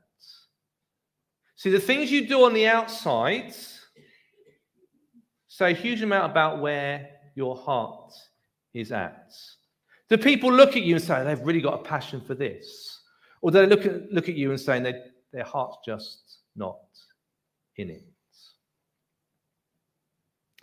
See, 1.57 1.71
the 1.71 1.81
things 1.81 2.13
you 2.13 2.29
do 2.29 2.45
on 2.45 2.55
the 2.55 2.69
outside 2.69 3.53
say 5.49 5.73
a 5.73 5.75
huge 5.75 6.03
amount 6.03 6.31
about 6.31 6.61
where 6.61 7.09
your 7.35 7.57
heart 7.57 8.13
is 8.75 8.93
at. 8.93 9.33
Do 10.09 10.17
people 10.17 10.53
look 10.53 10.77
at 10.77 10.85
you 10.85 10.95
and 10.95 11.05
say 11.05 11.25
they've 11.25 11.41
really 11.41 11.61
got 11.61 11.81
a 11.81 11.83
passion 11.83 12.21
for 12.21 12.35
this? 12.35 13.01
Or 13.43 13.51
do 13.51 13.59
they 13.59 13.67
look 13.67 13.85
at, 13.85 14.13
look 14.13 14.29
at 14.29 14.37
you 14.37 14.51
and 14.51 14.61
say 14.61 14.81
their 15.33 15.45
heart's 15.45 15.79
just 15.85 16.39
not 16.55 16.79
in 17.77 17.91
it? 17.91 18.05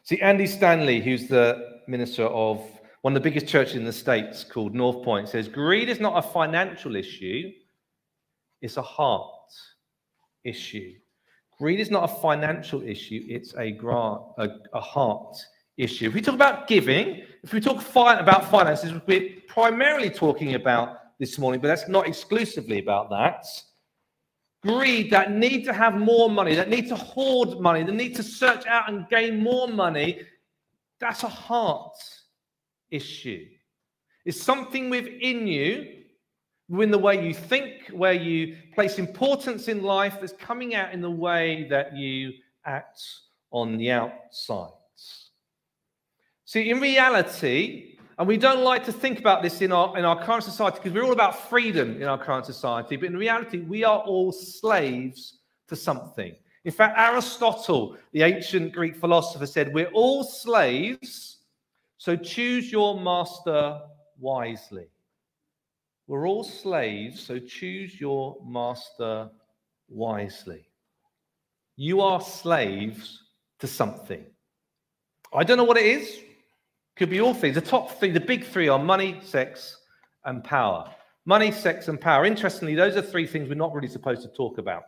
See, 0.04 0.22
Andy 0.22 0.48
Stanley, 0.48 1.02
who's 1.02 1.28
the 1.28 1.75
minister 1.88 2.26
of 2.26 2.62
one 3.02 3.16
of 3.16 3.22
the 3.22 3.30
biggest 3.30 3.48
churches 3.48 3.76
in 3.76 3.86
the 3.86 3.94
States 3.94 4.44
called 4.44 4.74
North 4.74 5.04
Point, 5.04 5.30
says 5.30 5.48
greed 5.48 5.90
is 5.90 6.00
not 6.00 6.18
a 6.18 6.28
financial 6.28 6.96
issue, 6.96 7.52
it's 8.62 8.78
a 8.78 8.82
heart 8.82 9.52
issue. 10.44 10.94
Greed 11.60 11.80
is 11.80 11.92
not 11.92 12.10
a 12.10 12.22
financial 12.22 12.82
issue, 12.82 13.24
it's 13.28 13.54
a, 13.56 13.72
grant, 13.72 14.22
a, 14.38 14.50
a 14.74 14.80
heart 14.82 15.38
issue. 15.78 16.08
If 16.08 16.14
we 16.14 16.22
talk 16.22 16.36
about 16.36 16.68
giving, 16.68 17.22
if 17.44 17.54
we 17.54 17.62
talk 17.62 17.82
fi- 17.82 18.20
about 18.20 18.50
finances, 18.50 18.92
we're 19.08 19.36
primarily 19.48 20.10
talking 20.10 20.56
about 20.56 20.98
this 21.20 21.38
morning, 21.38 21.62
but 21.62 21.68
that's 21.68 21.88
not 21.88 22.08
exclusively 22.08 22.80
about 22.80 23.10
that. 23.10 23.46
Greed, 24.64 25.12
that 25.12 25.32
need 25.32 25.64
to 25.66 25.74
have 25.74 25.96
more 25.96 26.30
money, 26.30 26.56
that 26.56 26.70
need 26.70 26.88
to 26.88 26.96
hoard 26.96 27.60
money, 27.60 27.84
that 27.84 27.94
need 27.94 28.16
to 28.16 28.24
search 28.24 28.66
out 28.66 28.90
and 28.90 29.08
gain 29.10 29.44
more 29.44 29.68
money, 29.68 30.22
that's 31.00 31.24
a 31.24 31.30
heart 31.30 31.96
issue. 32.90 33.46
It's 34.26 34.42
something 34.42 34.90
within 34.90 35.48
you 35.48 36.04
in 36.70 36.92
the 36.92 36.98
way 36.98 37.26
you 37.26 37.34
think, 37.34 37.88
where 37.92 38.14
you 38.14 38.58
place 38.74 38.98
importance 38.98 39.68
in 39.68 39.84
life, 39.84 40.18
that's 40.20 40.34
coming 40.34 40.74
out 40.74 40.94
in 40.94 41.02
the 41.02 41.12
way 41.12 41.68
that 41.70 41.96
you 41.96 42.34
act 42.66 43.02
on 43.52 43.78
the 43.78 43.92
outside. 43.92 44.72
See, 46.46 46.70
in 46.70 46.80
reality, 46.80 47.98
and 48.18 48.28
we 48.28 48.38
don't 48.38 48.64
like 48.64 48.86
to 48.86 48.92
think 48.92 49.20
about 49.20 49.44
this 49.44 49.62
in 49.62 49.72
our, 49.72 49.98
in 49.98 50.06
our 50.06 50.24
current 50.24 50.44
society 50.44 50.78
because 50.78 50.94
we're 50.94 51.04
all 51.04 51.12
about 51.12 51.50
freedom 51.50 52.02
in 52.02 52.08
our 52.08 52.18
current 52.18 52.46
society, 52.46 52.96
but 52.96 53.08
in 53.08 53.18
reality, 53.18 53.60
we 53.60 53.84
are 53.84 54.00
all 54.00 54.32
slaves 54.32 55.40
to 55.68 55.76
something. 55.76 56.36
In 56.66 56.72
fact, 56.72 56.98
Aristotle, 56.98 57.96
the 58.12 58.24
ancient 58.24 58.74
Greek 58.74 58.96
philosopher, 58.96 59.46
said, 59.46 59.72
We're 59.72 59.92
all 59.92 60.24
slaves, 60.24 61.38
so 61.98 62.16
choose 62.16 62.72
your 62.72 63.00
master 63.00 63.82
wisely. 64.20 64.88
We're 66.08 66.28
all 66.28 66.44
slaves, 66.44 67.24
so 67.24 67.38
choose 67.38 68.00
your 68.00 68.38
master 68.44 69.30
wisely. 69.88 70.68
You 71.78 72.02
are 72.02 72.20
slaves 72.20 73.22
to 73.60 73.68
something. 73.68 74.26
I 75.34 75.44
don't 75.44 75.58
know 75.58 75.64
what 75.64 75.78
it 75.78 75.86
is. 75.86 76.20
Could 76.96 77.12
be 77.12 77.22
all 77.22 77.34
things. 77.34 77.56
The 77.56 77.62
top 77.62 78.00
three, 78.00 78.10
the 78.10 78.20
big 78.20 78.44
three 78.44 78.70
are 78.70 78.80
money, 78.80 79.20
sex, 79.22 79.78
and 80.24 80.44
power. 80.44 80.90
Money, 81.26 81.52
sex, 81.52 81.90
and 81.90 82.02
power. 82.02 82.26
Interestingly, 82.26 82.74
those 82.74 82.96
are 82.96 83.02
three 83.02 83.28
things 83.28 83.50
we're 83.50 83.56
not 83.56 83.74
really 83.74 83.88
supposed 83.88 84.24
to 84.24 84.30
talk 84.30 84.58
about. 84.58 84.84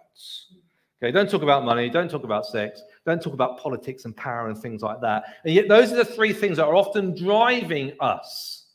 Okay, 1.02 1.12
don't 1.12 1.30
talk 1.30 1.44
about 1.44 1.64
money, 1.64 1.90
don't 1.90 2.10
talk 2.10 2.24
about 2.24 2.46
sex, 2.46 2.82
don't 3.06 3.22
talk 3.22 3.34
about 3.34 3.60
politics 3.60 4.06
and 4.06 4.16
power 4.18 4.48
and 4.48 4.58
things 4.58 4.82
like 4.82 5.00
that. 5.02 5.26
And 5.46 5.54
yet, 5.54 5.68
those 5.68 5.92
are 5.92 5.98
the 5.98 6.06
three 6.06 6.34
things 6.34 6.58
that 6.58 6.66
are 6.66 6.76
often 6.76 7.16
driving 7.16 7.94
us 8.00 8.68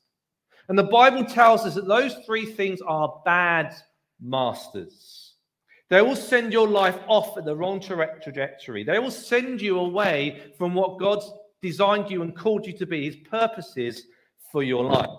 and 0.69 0.79
the 0.79 0.85
Bible 0.85 1.25
tells 1.25 1.67
us 1.67 1.75
that 1.75 1.87
those 1.87 2.15
three 2.25 2.47
things 2.47 2.81
are 2.83 3.21
bad 3.25 3.75
masters. 4.21 5.35
They 5.91 6.01
will 6.01 6.17
send 6.17 6.53
your 6.53 6.69
life 6.69 6.99
off 7.07 7.37
at 7.37 7.45
the 7.45 7.55
wrong 7.55 7.81
trajectory. 7.81 8.83
They 8.83 8.99
will 8.99 9.11
send 9.11 9.61
you 9.61 9.79
away 9.79 10.53
from 10.57 10.73
what 10.75 10.99
God's 10.99 11.31
designed 11.61 12.11
you 12.11 12.23
and 12.23 12.35
called 12.35 12.67
you 12.67 12.73
to 12.79 12.87
be, 12.87 13.05
his 13.05 13.17
purposes 13.17 14.05
for 14.51 14.63
your 14.63 14.85
life. 14.85 15.11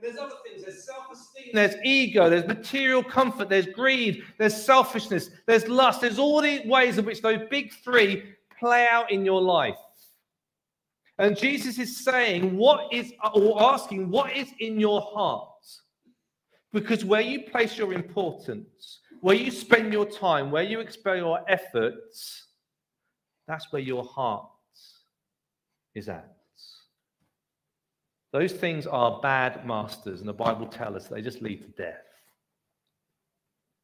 And 0.00 0.08
there's 0.08 0.22
other 0.22 0.36
things 0.44 0.64
there's 0.64 0.84
self 0.84 1.06
esteem, 1.12 1.50
there's 1.52 1.74
ego, 1.84 2.30
there's 2.30 2.46
material 2.46 3.02
comfort, 3.02 3.48
there's 3.48 3.66
greed, 3.66 4.22
there's 4.38 4.54
selfishness, 4.54 5.30
there's 5.46 5.68
lust. 5.68 6.00
There's 6.00 6.18
all 6.18 6.40
these 6.40 6.64
ways 6.66 6.98
in 6.98 7.04
which 7.04 7.20
those 7.20 7.40
big 7.50 7.72
three 7.72 8.24
play 8.58 8.86
out 8.90 9.10
in 9.10 9.24
your 9.24 9.42
life. 9.42 9.76
And 11.18 11.36
Jesus 11.36 11.78
is 11.78 12.02
saying, 12.02 12.56
what 12.56 12.92
is, 12.92 13.12
or 13.34 13.62
asking, 13.62 14.10
what 14.10 14.34
is 14.34 14.48
in 14.58 14.80
your 14.80 15.02
heart? 15.02 15.48
Because 16.72 17.04
where 17.04 17.20
you 17.20 17.42
place 17.42 17.76
your 17.76 17.92
importance, 17.92 19.00
where 19.20 19.36
you 19.36 19.50
spend 19.50 19.92
your 19.92 20.06
time, 20.06 20.50
where 20.50 20.62
you 20.62 20.80
expel 20.80 21.16
your 21.16 21.40
efforts, 21.46 22.46
that's 23.46 23.70
where 23.70 23.82
your 23.82 24.04
heart 24.04 24.48
is 25.94 26.08
at. 26.08 26.39
Those 28.32 28.52
things 28.52 28.86
are 28.86 29.20
bad 29.20 29.66
masters, 29.66 30.20
and 30.20 30.28
the 30.28 30.32
Bible 30.32 30.66
tells 30.66 30.96
us 30.96 31.08
they 31.08 31.22
just 31.22 31.42
lead 31.42 31.62
to 31.62 31.82
death. 31.82 32.04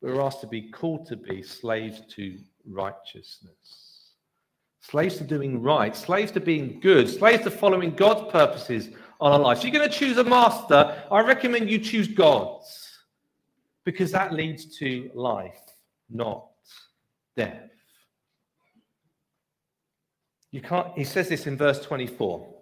We're 0.00 0.20
asked 0.20 0.40
to 0.42 0.46
be 0.46 0.70
called 0.70 1.06
to 1.06 1.16
be 1.16 1.42
slaves 1.42 2.02
to 2.14 2.38
righteousness 2.64 3.86
slaves 4.90 5.16
to 5.18 5.24
doing 5.24 5.62
right, 5.62 5.96
slaves 5.96 6.30
to 6.32 6.40
being 6.40 6.78
good, 6.80 7.08
slaves 7.08 7.42
to 7.42 7.50
following 7.50 7.94
God's 7.94 8.30
purposes 8.30 8.88
on 9.20 9.32
our 9.32 9.38
lives. 9.38 9.60
If 9.60 9.64
you're 9.64 9.78
going 9.78 9.90
to 9.90 9.98
choose 9.98 10.16
a 10.18 10.24
master, 10.24 11.02
I 11.10 11.20
recommend 11.20 11.70
you 11.70 11.78
choose 11.78 12.08
God's 12.08 12.98
because 13.84 14.12
that 14.12 14.32
leads 14.32 14.78
to 14.78 15.10
life, 15.14 15.60
not 16.08 16.46
death. 17.36 17.62
You 20.52 20.60
can't, 20.60 20.96
he 20.96 21.04
says 21.04 21.28
this 21.28 21.46
in 21.46 21.56
verse 21.56 21.80
24. 21.80 22.55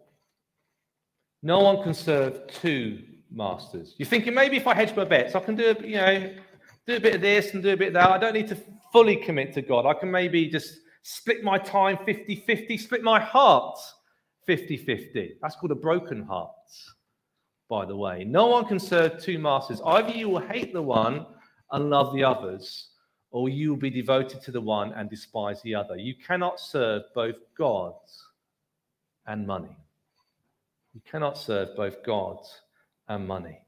No 1.44 1.60
one 1.60 1.82
can 1.82 1.92
serve 1.92 2.46
two 2.46 3.02
masters. 3.30 3.94
You're 3.98 4.08
thinking 4.08 4.32
maybe 4.32 4.56
if 4.56 4.66
I 4.66 4.74
hedge 4.74 4.96
my 4.96 5.04
bets, 5.04 5.34
I 5.34 5.40
can 5.40 5.54
do, 5.54 5.76
you 5.84 5.96
know, 5.96 6.32
do 6.86 6.96
a 6.96 7.00
bit 7.00 7.16
of 7.16 7.20
this 7.20 7.52
and 7.52 7.62
do 7.62 7.68
a 7.68 7.76
bit 7.76 7.88
of 7.88 7.94
that. 7.94 8.08
I 8.08 8.16
don't 8.16 8.32
need 8.32 8.48
to 8.48 8.56
fully 8.90 9.16
commit 9.16 9.52
to 9.52 9.60
God. 9.60 9.84
I 9.84 9.92
can 9.92 10.10
maybe 10.10 10.48
just 10.48 10.78
split 11.02 11.44
my 11.44 11.58
time 11.58 11.98
50 12.06 12.36
50, 12.46 12.78
split 12.78 13.02
my 13.02 13.20
heart 13.20 13.78
50 14.46 14.78
50. 14.78 15.36
That's 15.42 15.54
called 15.56 15.72
a 15.72 15.74
broken 15.74 16.22
heart, 16.22 16.50
by 17.68 17.84
the 17.84 17.94
way. 17.94 18.24
No 18.24 18.46
one 18.46 18.64
can 18.64 18.80
serve 18.80 19.22
two 19.22 19.38
masters. 19.38 19.82
Either 19.84 20.14
you 20.14 20.30
will 20.30 20.46
hate 20.46 20.72
the 20.72 20.80
one 20.80 21.26
and 21.72 21.90
love 21.90 22.14
the 22.14 22.24
others, 22.24 22.88
or 23.30 23.50
you 23.50 23.68
will 23.68 23.76
be 23.76 23.90
devoted 23.90 24.40
to 24.44 24.50
the 24.50 24.62
one 24.62 24.94
and 24.94 25.10
despise 25.10 25.60
the 25.60 25.74
other. 25.74 25.98
You 25.98 26.14
cannot 26.26 26.58
serve 26.58 27.02
both 27.14 27.36
God 27.54 27.92
and 29.26 29.46
money. 29.46 29.76
You 30.94 31.00
cannot 31.10 31.36
serve 31.36 31.76
both 31.76 32.04
God 32.04 32.38
and 33.08 33.26
money. 33.26 33.58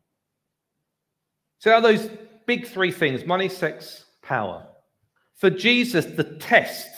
So, 1.58 1.72
are 1.72 1.80
those 1.80 2.08
big 2.46 2.66
three 2.66 2.92
things 2.92 3.26
money, 3.26 3.48
sex, 3.48 4.04
power. 4.22 4.66
For 5.34 5.50
Jesus, 5.50 6.06
the 6.06 6.24
test 6.24 6.88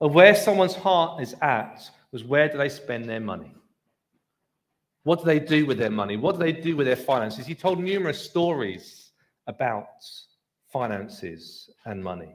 of 0.00 0.14
where 0.14 0.34
someone's 0.34 0.76
heart 0.76 1.20
is 1.22 1.34
at 1.42 1.90
was 2.12 2.22
where 2.22 2.48
do 2.48 2.58
they 2.58 2.68
spend 2.68 3.08
their 3.08 3.20
money? 3.20 3.54
What 5.02 5.20
do 5.20 5.24
they 5.24 5.40
do 5.40 5.66
with 5.66 5.78
their 5.78 5.90
money? 5.90 6.16
What 6.16 6.32
do 6.32 6.38
they 6.38 6.52
do 6.52 6.76
with 6.76 6.86
their 6.86 6.96
finances? 6.96 7.46
He 7.46 7.54
told 7.54 7.82
numerous 7.82 8.22
stories 8.22 9.10
about 9.46 9.88
finances 10.72 11.70
and 11.84 12.02
money. 12.02 12.34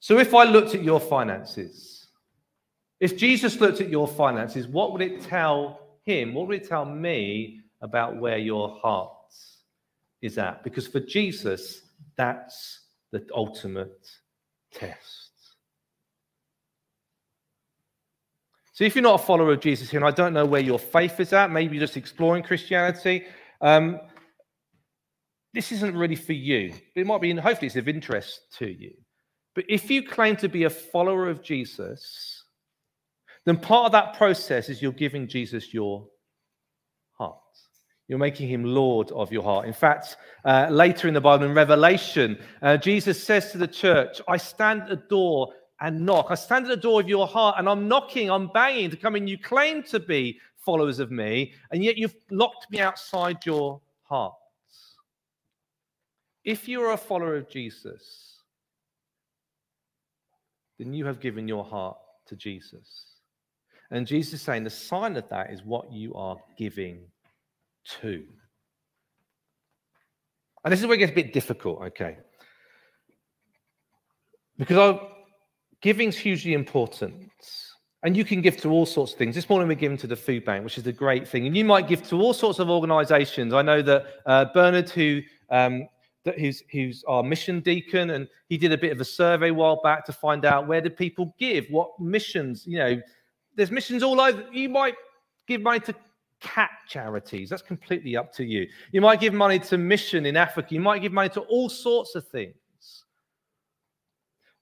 So 0.00 0.18
if 0.18 0.34
I 0.34 0.44
looked 0.44 0.74
at 0.74 0.82
your 0.82 0.98
finances, 0.98 1.99
if 3.00 3.16
Jesus 3.16 3.60
looked 3.60 3.80
at 3.80 3.88
your 3.88 4.06
finances, 4.06 4.68
what 4.68 4.92
would 4.92 5.00
it 5.00 5.22
tell 5.22 5.80
him? 6.04 6.34
What 6.34 6.46
would 6.46 6.62
it 6.62 6.68
tell 6.68 6.84
me 6.84 7.60
about 7.80 8.16
where 8.16 8.38
your 8.38 8.78
heart 8.78 9.12
is 10.20 10.36
at? 10.36 10.62
Because 10.62 10.86
for 10.86 11.00
Jesus, 11.00 11.80
that's 12.16 12.80
the 13.10 13.26
ultimate 13.34 14.06
test. 14.72 15.30
So 18.74 18.84
if 18.84 18.94
you're 18.94 19.02
not 19.02 19.20
a 19.20 19.24
follower 19.24 19.52
of 19.52 19.60
Jesus 19.60 19.90
here, 19.90 20.00
and 20.00 20.06
I 20.06 20.10
don't 20.10 20.32
know 20.32 20.46
where 20.46 20.60
your 20.60 20.78
faith 20.78 21.20
is 21.20 21.32
at, 21.32 21.50
maybe 21.50 21.76
you're 21.76 21.86
just 21.86 21.96
exploring 21.96 22.42
Christianity, 22.42 23.24
um, 23.60 23.98
this 25.52 25.72
isn't 25.72 25.96
really 25.96 26.16
for 26.16 26.32
you. 26.32 26.72
It 26.94 27.06
might 27.06 27.20
be, 27.20 27.30
and 27.30 27.40
hopefully, 27.40 27.66
it's 27.66 27.76
of 27.76 27.88
interest 27.88 28.40
to 28.58 28.66
you. 28.66 28.92
But 29.54 29.64
if 29.68 29.90
you 29.90 30.06
claim 30.06 30.36
to 30.36 30.48
be 30.48 30.64
a 30.64 30.70
follower 30.70 31.28
of 31.28 31.42
Jesus, 31.42 32.29
then 33.46 33.56
part 33.56 33.86
of 33.86 33.92
that 33.92 34.14
process 34.14 34.68
is 34.68 34.82
you're 34.82 34.92
giving 34.92 35.26
Jesus 35.26 35.72
your 35.72 36.06
heart. 37.12 37.38
You're 38.08 38.18
making 38.18 38.48
him 38.48 38.64
Lord 38.64 39.10
of 39.12 39.32
your 39.32 39.42
heart. 39.42 39.66
In 39.66 39.72
fact, 39.72 40.16
uh, 40.44 40.68
later 40.70 41.08
in 41.08 41.14
the 41.14 41.20
Bible, 41.20 41.46
in 41.46 41.54
Revelation, 41.54 42.38
uh, 42.60 42.76
Jesus 42.76 43.22
says 43.22 43.52
to 43.52 43.58
the 43.58 43.68
church, 43.68 44.20
I 44.28 44.36
stand 44.36 44.82
at 44.82 44.88
the 44.88 44.96
door 45.08 45.52
and 45.80 46.04
knock. 46.04 46.26
I 46.30 46.34
stand 46.34 46.66
at 46.66 46.70
the 46.70 46.76
door 46.76 47.00
of 47.00 47.08
your 47.08 47.26
heart 47.26 47.56
and 47.58 47.68
I'm 47.68 47.88
knocking, 47.88 48.30
I'm 48.30 48.48
banging 48.48 48.90
to 48.90 48.96
come 48.96 49.16
in. 49.16 49.26
You 49.26 49.38
claim 49.38 49.82
to 49.84 50.00
be 50.00 50.38
followers 50.58 50.98
of 50.98 51.10
me, 51.10 51.52
and 51.70 51.82
yet 51.82 51.96
you've 51.96 52.14
locked 52.30 52.70
me 52.70 52.80
outside 52.80 53.44
your 53.46 53.80
hearts. 54.02 54.36
If 56.44 56.68
you're 56.68 56.92
a 56.92 56.96
follower 56.96 57.36
of 57.36 57.48
Jesus, 57.48 58.36
then 60.78 60.92
you 60.92 61.06
have 61.06 61.20
given 61.20 61.48
your 61.48 61.64
heart 61.64 61.96
to 62.26 62.36
Jesus. 62.36 63.09
And 63.90 64.06
Jesus 64.06 64.34
is 64.34 64.42
saying 64.42 64.64
the 64.64 64.70
sign 64.70 65.16
of 65.16 65.28
that 65.30 65.50
is 65.50 65.62
what 65.64 65.92
you 65.92 66.14
are 66.14 66.36
giving 66.56 67.00
to. 68.00 68.24
And 70.64 70.72
this 70.72 70.80
is 70.80 70.86
where 70.86 70.94
it 70.94 70.98
gets 70.98 71.12
a 71.12 71.14
bit 71.14 71.32
difficult, 71.32 71.82
okay? 71.82 72.18
Because 74.58 74.76
I, 74.76 75.00
Giving's 75.80 76.16
hugely 76.16 76.52
important. 76.52 77.30
And 78.02 78.16
you 78.16 78.24
can 78.24 78.40
give 78.40 78.56
to 78.58 78.70
all 78.70 78.86
sorts 78.86 79.12
of 79.12 79.18
things. 79.18 79.34
This 79.34 79.48
morning 79.48 79.68
we're 79.68 79.74
giving 79.74 79.98
to 79.98 80.06
the 80.06 80.16
food 80.16 80.44
bank, 80.44 80.64
which 80.64 80.78
is 80.78 80.86
a 80.86 80.92
great 80.92 81.26
thing. 81.26 81.46
And 81.46 81.56
you 81.56 81.64
might 81.64 81.88
give 81.88 82.06
to 82.08 82.20
all 82.20 82.32
sorts 82.32 82.58
of 82.58 82.70
organizations. 82.70 83.52
I 83.52 83.62
know 83.62 83.82
that 83.82 84.04
uh, 84.26 84.46
Bernard, 84.54 84.90
who 84.90 85.20
um, 85.50 85.88
that 86.24 86.38
who's, 86.38 86.62
who's 86.70 87.02
our 87.08 87.22
mission 87.22 87.60
deacon, 87.60 88.10
and 88.10 88.28
he 88.48 88.58
did 88.58 88.72
a 88.72 88.78
bit 88.78 88.92
of 88.92 89.00
a 89.00 89.04
survey 89.04 89.48
a 89.48 89.54
while 89.54 89.80
back 89.82 90.04
to 90.04 90.12
find 90.12 90.44
out 90.44 90.66
where 90.66 90.82
do 90.82 90.90
people 90.90 91.34
give, 91.38 91.66
what 91.70 91.98
missions, 91.98 92.66
you 92.66 92.78
know, 92.78 93.00
there's 93.60 93.70
missions 93.70 94.02
all 94.02 94.18
over. 94.22 94.42
You 94.50 94.70
might 94.70 94.94
give 95.46 95.60
money 95.60 95.80
to 95.80 95.94
cat 96.40 96.70
charities. 96.88 97.50
That's 97.50 97.60
completely 97.60 98.16
up 98.16 98.32
to 98.36 98.42
you. 98.42 98.66
You 98.90 99.02
might 99.02 99.20
give 99.20 99.34
money 99.34 99.58
to 99.58 99.76
mission 99.76 100.24
in 100.24 100.34
Africa. 100.34 100.68
You 100.72 100.80
might 100.80 101.02
give 101.02 101.12
money 101.12 101.28
to 101.28 101.40
all 101.42 101.68
sorts 101.68 102.14
of 102.14 102.26
things. 102.26 102.54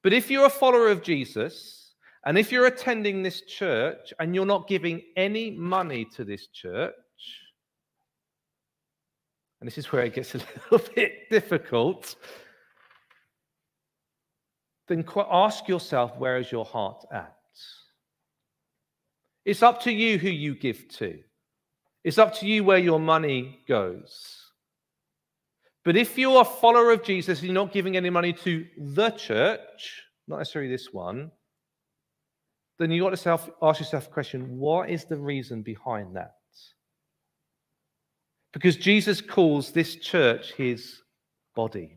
But 0.02 0.12
if 0.12 0.32
you're 0.32 0.46
a 0.46 0.50
follower 0.50 0.88
of 0.88 1.04
Jesus, 1.04 1.94
and 2.26 2.37
if 2.37 2.50
you're 2.50 2.66
attending 2.66 3.22
this 3.22 3.42
church 3.42 4.12
and 4.18 4.34
you're 4.34 4.44
not 4.44 4.66
giving 4.66 5.00
any 5.16 5.52
money 5.52 6.04
to 6.16 6.24
this 6.24 6.48
church, 6.48 6.92
and 9.61 9.68
this 9.68 9.78
is 9.78 9.92
where 9.92 10.02
it 10.02 10.14
gets 10.14 10.34
a 10.34 10.38
little 10.72 10.92
bit 10.92 11.30
difficult, 11.30 12.16
then 14.88 15.04
ask 15.30 15.68
yourself 15.68 16.16
where 16.16 16.38
is 16.38 16.50
your 16.50 16.64
heart 16.64 17.04
at? 17.12 17.38
It's 19.48 19.62
up 19.62 19.80
to 19.84 19.90
you 19.90 20.18
who 20.18 20.28
you 20.28 20.54
give 20.54 20.87
to. 20.98 21.20
It's 22.04 22.18
up 22.18 22.34
to 22.34 22.46
you 22.46 22.64
where 22.64 22.76
your 22.76 23.00
money 23.00 23.61
goes. 23.66 24.42
But 25.87 25.96
if 25.96 26.18
you're 26.18 26.42
a 26.42 26.44
follower 26.44 26.90
of 26.90 27.02
Jesus 27.02 27.38
and 27.38 27.46
you're 27.46 27.54
not 27.54 27.72
giving 27.72 27.96
any 27.96 28.11
money 28.11 28.34
to 28.34 28.66
the 28.76 29.08
church, 29.12 30.02
not 30.26 30.37
necessarily 30.37 30.70
this 30.70 30.92
one, 30.92 31.30
then 32.78 32.90
you've 32.90 33.02
got 33.06 33.08
to 33.08 33.16
self, 33.16 33.48
ask 33.62 33.80
yourself 33.80 34.08
a 34.08 34.11
question 34.11 34.58
what 34.58 34.90
is 34.90 35.06
the 35.06 35.16
reason 35.16 35.62
behind 35.62 36.14
that? 36.14 36.34
Because 38.52 38.76
Jesus 38.76 39.22
calls 39.22 39.72
this 39.72 39.96
church 39.96 40.52
his 40.58 41.00
body. 41.56 41.96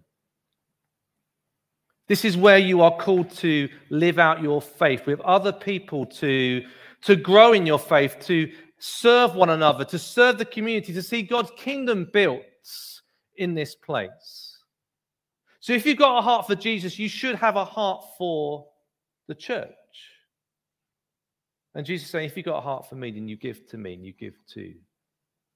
This 2.08 2.24
is 2.24 2.38
where 2.38 2.60
you 2.60 2.82
are 2.82 2.96
called 2.96 3.30
to 3.40 3.68
live 3.90 4.20
out 4.20 4.42
your 4.42 4.62
faith 4.62 5.06
with 5.06 5.20
other 5.20 5.52
people, 5.52 6.06
to, 6.06 6.62
to 7.04 7.16
grow 7.16 7.54
in 7.54 7.66
your 7.66 7.80
faith, 7.80 8.18
to 8.22 8.52
serve 8.78 9.36
one 9.36 9.50
another, 9.50 9.86
to 9.86 10.00
serve 10.00 10.38
the 10.38 10.46
community, 10.46 10.94
to 10.94 11.02
see 11.02 11.22
God's 11.22 11.52
kingdom 11.56 12.10
built 12.12 12.44
in 13.36 13.54
this 13.54 13.76
place. 13.76 14.58
So 15.60 15.74
if 15.74 15.86
you've 15.86 15.98
got 15.98 16.18
a 16.18 16.22
heart 16.22 16.48
for 16.48 16.56
Jesus, 16.56 16.98
you 16.98 17.08
should 17.08 17.36
have 17.36 17.56
a 17.56 17.66
heart 17.66 18.04
for 18.18 18.68
the 19.28 19.36
church. 19.36 19.70
And 21.76 21.86
Jesus 21.86 22.10
saying, 22.10 22.26
if 22.26 22.36
you've 22.36 22.46
got 22.46 22.58
a 22.58 22.62
heart 22.62 22.90
for 22.90 22.96
me, 22.96 23.12
then 23.12 23.28
you 23.28 23.38
give 23.38 23.68
to 23.68 23.78
me 23.78 23.94
and 23.94 24.06
you 24.06 24.14
give 24.14 24.34
to 24.54 24.74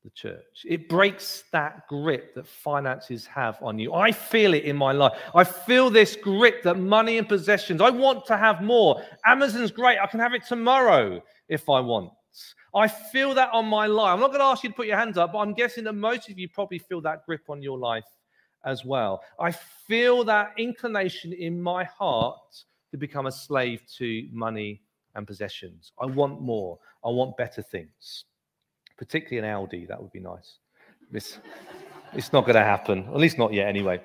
the 0.04 0.10
church. 0.12 0.64
It 0.64 0.88
breaks 0.88 1.44
that 1.52 1.88
grip 1.90 2.36
that 2.36 2.48
finances 2.48 3.26
have 3.26 3.58
on 3.62 3.80
you. 3.80 3.94
I 3.94 4.12
feel 4.12 4.54
it 4.54 4.64
in 4.64 4.78
my 4.78 4.92
life. 4.92 5.20
I 5.34 5.44
feel 5.44 5.90
this 5.90 6.16
grip 6.16 6.62
that 6.64 6.78
money 6.78 7.18
and 7.18 7.28
possessions, 7.28 7.82
I 7.82 7.90
want 7.90 8.26
to 8.28 8.38
have 8.38 8.62
more. 8.62 9.02
Amazon's 9.26 9.72
great. 9.72 9.98
I 10.00 10.06
can 10.06 10.20
have 10.20 10.36
it 10.36 10.46
tomorrow 10.46 11.22
if 11.48 11.70
I 11.70 11.80
want. 11.80 12.12
I 12.74 12.88
feel 12.88 13.34
that 13.36 13.50
on 13.54 13.66
my 13.66 13.88
life. 13.88 14.14
I'm 14.14 14.20
not 14.20 14.28
going 14.28 14.40
to 14.40 14.46
ask 14.46 14.64
you 14.64 14.70
to 14.70 14.76
put 14.76 14.88
your 14.88 14.98
hands 14.98 15.18
up, 15.18 15.32
but 15.34 15.40
I'm 15.40 15.54
guessing 15.54 15.86
that 15.86 15.94
most 15.94 16.30
of 16.30 16.38
you 16.38 16.50
probably 16.50 16.80
feel 16.80 17.00
that 17.02 17.26
grip 17.26 17.50
on 17.50 17.62
your 17.62 17.78
life 17.78 18.04
as 18.66 18.84
well. 18.84 19.22
I 19.40 19.52
feel 19.52 20.24
that 20.26 20.54
inclination 20.58 21.32
in 21.32 21.62
my 21.62 21.86
heart 21.86 22.64
to 22.92 22.98
become 22.98 23.28
a 23.28 23.32
slave 23.32 23.84
to 23.98 24.28
money 24.32 24.82
and 25.16 25.26
possessions. 25.26 25.94
I 26.02 26.08
want 26.08 26.42
more. 26.42 26.78
I 27.06 27.10
want 27.10 27.38
better 27.38 27.62
things, 27.62 28.26
particularly 28.98 29.48
an 29.48 29.54
Audi. 29.54 29.86
That 29.86 30.02
would 30.02 30.12
be 30.12 30.20
nice. 30.20 30.58
It's 31.14 32.34
not 32.34 32.42
going 32.42 32.56
to 32.56 32.64
happen, 32.64 33.06
at 33.08 33.18
least 33.18 33.38
not 33.38 33.54
yet, 33.54 33.68
anyway. 33.68 34.02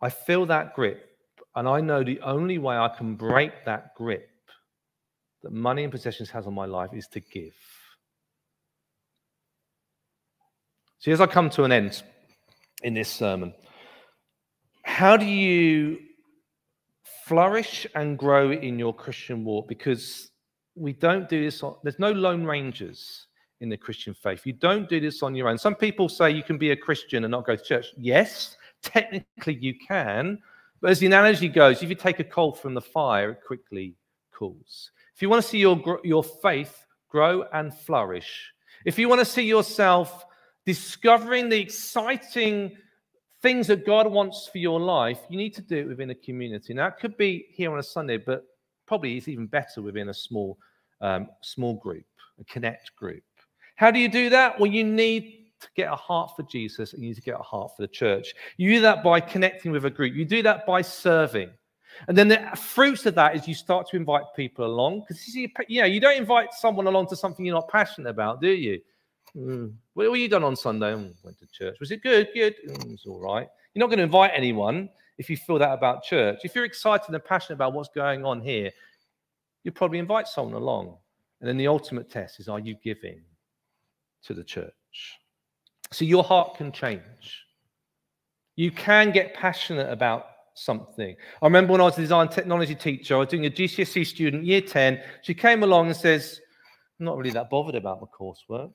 I 0.00 0.08
feel 0.08 0.46
that 0.46 0.74
grip, 0.74 1.09
and 1.56 1.68
I 1.68 1.80
know 1.80 2.04
the 2.04 2.20
only 2.20 2.58
way 2.58 2.76
I 2.76 2.88
can 2.88 3.16
break 3.16 3.64
that 3.64 3.94
grip 3.94 4.28
that 5.42 5.52
money 5.52 5.84
and 5.84 5.92
possessions 5.92 6.30
has 6.30 6.46
on 6.46 6.54
my 6.54 6.66
life 6.66 6.90
is 6.92 7.06
to 7.08 7.20
give. 7.20 7.54
See, 10.98 11.12
as 11.12 11.20
I 11.20 11.26
come 11.26 11.48
to 11.50 11.64
an 11.64 11.72
end 11.72 12.02
in 12.82 12.92
this 12.94 13.08
sermon, 13.08 13.54
how 14.82 15.16
do 15.16 15.24
you 15.24 15.98
flourish 17.26 17.86
and 17.94 18.18
grow 18.18 18.52
in 18.52 18.78
your 18.78 18.94
Christian 18.94 19.44
walk? 19.44 19.66
Because 19.66 20.30
we 20.74 20.92
don't 20.92 21.28
do 21.28 21.42
this, 21.42 21.62
on, 21.62 21.76
there's 21.82 21.98
no 21.98 22.12
lone 22.12 22.44
rangers 22.44 23.26
in 23.60 23.70
the 23.70 23.76
Christian 23.76 24.14
faith. 24.14 24.42
You 24.44 24.52
don't 24.52 24.88
do 24.88 25.00
this 25.00 25.22
on 25.22 25.34
your 25.34 25.48
own. 25.48 25.56
Some 25.56 25.74
people 25.74 26.08
say 26.08 26.30
you 26.30 26.42
can 26.42 26.58
be 26.58 26.70
a 26.70 26.76
Christian 26.76 27.24
and 27.24 27.30
not 27.30 27.46
go 27.46 27.56
to 27.56 27.62
church. 27.62 27.86
Yes, 27.96 28.56
technically 28.82 29.54
you 29.54 29.74
can. 29.86 30.38
But 30.80 30.90
as 30.90 30.98
the 30.98 31.06
analogy 31.06 31.48
goes, 31.48 31.82
if 31.82 31.88
you 31.88 31.94
take 31.94 32.20
a 32.20 32.24
coal 32.24 32.52
from 32.52 32.74
the 32.74 32.80
fire, 32.80 33.32
it 33.32 33.40
quickly 33.46 33.94
cools. 34.32 34.90
If 35.14 35.22
you 35.22 35.28
want 35.28 35.42
to 35.42 35.48
see 35.48 35.58
your, 35.58 36.00
your 36.02 36.24
faith 36.24 36.86
grow 37.08 37.44
and 37.52 37.74
flourish, 37.74 38.52
if 38.84 38.98
you 38.98 39.08
want 39.08 39.20
to 39.20 39.26
see 39.26 39.42
yourself 39.42 40.24
discovering 40.64 41.48
the 41.48 41.60
exciting 41.60 42.76
things 43.42 43.66
that 43.66 43.84
God 43.84 44.10
wants 44.10 44.48
for 44.50 44.58
your 44.58 44.80
life, 44.80 45.18
you 45.28 45.36
need 45.36 45.54
to 45.54 45.62
do 45.62 45.76
it 45.76 45.88
within 45.88 46.10
a 46.10 46.14
community. 46.14 46.72
Now, 46.72 46.86
it 46.86 46.94
could 46.98 47.16
be 47.16 47.46
here 47.50 47.72
on 47.72 47.78
a 47.78 47.82
Sunday, 47.82 48.16
but 48.16 48.44
probably 48.86 49.16
it's 49.16 49.28
even 49.28 49.46
better 49.46 49.82
within 49.82 50.08
a 50.08 50.14
small, 50.14 50.58
um, 51.00 51.28
small 51.42 51.74
group, 51.74 52.04
a 52.38 52.44
connect 52.44 52.94
group. 52.96 53.22
How 53.76 53.90
do 53.90 53.98
you 53.98 54.08
do 54.08 54.30
that? 54.30 54.58
Well, 54.58 54.70
you 54.70 54.84
need 54.84 55.39
to 55.60 55.68
get 55.76 55.92
a 55.92 55.96
heart 55.96 56.32
for 56.36 56.42
Jesus 56.44 56.92
and 56.92 57.02
you 57.02 57.10
need 57.10 57.16
to 57.16 57.22
get 57.22 57.38
a 57.38 57.42
heart 57.42 57.72
for 57.76 57.82
the 57.82 57.88
church. 57.88 58.34
You 58.56 58.74
do 58.74 58.80
that 58.82 59.02
by 59.02 59.20
connecting 59.20 59.72
with 59.72 59.84
a 59.84 59.90
group. 59.90 60.14
You 60.14 60.24
do 60.24 60.42
that 60.42 60.66
by 60.66 60.82
serving. 60.82 61.50
And 62.08 62.16
then 62.16 62.28
the 62.28 62.38
fruits 62.56 63.04
of 63.06 63.14
that 63.16 63.36
is 63.36 63.46
you 63.46 63.54
start 63.54 63.88
to 63.90 63.96
invite 63.96 64.22
people 64.34 64.64
along 64.64 65.00
because 65.00 65.26
you, 65.26 65.32
see, 65.32 65.52
you 65.68 65.84
you 65.84 66.00
don't 66.00 66.16
invite 66.16 66.54
someone 66.54 66.86
along 66.86 67.08
to 67.08 67.16
something 67.16 67.44
you're 67.44 67.54
not 67.54 67.68
passionate 67.68 68.08
about, 68.08 68.40
do 68.40 68.48
you? 68.48 68.80
Mm. 69.36 69.74
What 69.94 70.10
were 70.10 70.16
you 70.16 70.28
done 70.28 70.44
on 70.44 70.56
Sunday? 70.56 70.92
Mm, 70.92 71.14
went 71.22 71.38
to 71.38 71.46
church. 71.46 71.78
Was 71.78 71.90
it 71.90 72.02
good? 72.02 72.28
Good. 72.34 72.54
Mm, 72.66 72.94
it's 72.94 73.06
all 73.06 73.20
right. 73.20 73.48
You're 73.74 73.80
not 73.80 73.86
going 73.86 73.98
to 73.98 74.04
invite 74.04 74.32
anyone 74.34 74.88
if 75.18 75.28
you 75.28 75.36
feel 75.36 75.58
that 75.58 75.72
about 75.72 76.02
church. 76.02 76.40
If 76.44 76.54
you're 76.54 76.64
excited 76.64 77.14
and 77.14 77.24
passionate 77.24 77.56
about 77.56 77.74
what's 77.74 77.90
going 77.90 78.24
on 78.24 78.40
here, 78.40 78.70
you 79.62 79.70
probably 79.70 79.98
invite 79.98 80.26
someone 80.26 80.54
along. 80.54 80.96
And 81.40 81.48
then 81.48 81.56
the 81.56 81.68
ultimate 81.68 82.10
test 82.10 82.40
is 82.40 82.48
are 82.48 82.58
you 82.58 82.74
giving 82.82 83.20
to 84.24 84.34
the 84.34 84.44
church? 84.44 85.19
So 85.92 86.04
your 86.04 86.22
heart 86.22 86.56
can 86.56 86.72
change. 86.72 87.44
You 88.56 88.70
can 88.70 89.10
get 89.10 89.34
passionate 89.34 89.90
about 89.90 90.26
something. 90.54 91.16
I 91.42 91.46
remember 91.46 91.72
when 91.72 91.80
I 91.80 91.84
was 91.84 91.98
a 91.98 92.02
design 92.02 92.28
technology 92.28 92.74
teacher, 92.74 93.16
I 93.16 93.18
was 93.18 93.28
doing 93.28 93.46
a 93.46 93.50
GCSE 93.50 94.06
student, 94.06 94.44
year 94.44 94.60
10. 94.60 95.00
She 95.22 95.34
came 95.34 95.62
along 95.62 95.88
and 95.88 95.96
says, 95.96 96.40
I'm 96.98 97.06
not 97.06 97.16
really 97.16 97.30
that 97.30 97.50
bothered 97.50 97.74
about 97.74 98.00
my 98.00 98.06
coursework. 98.06 98.72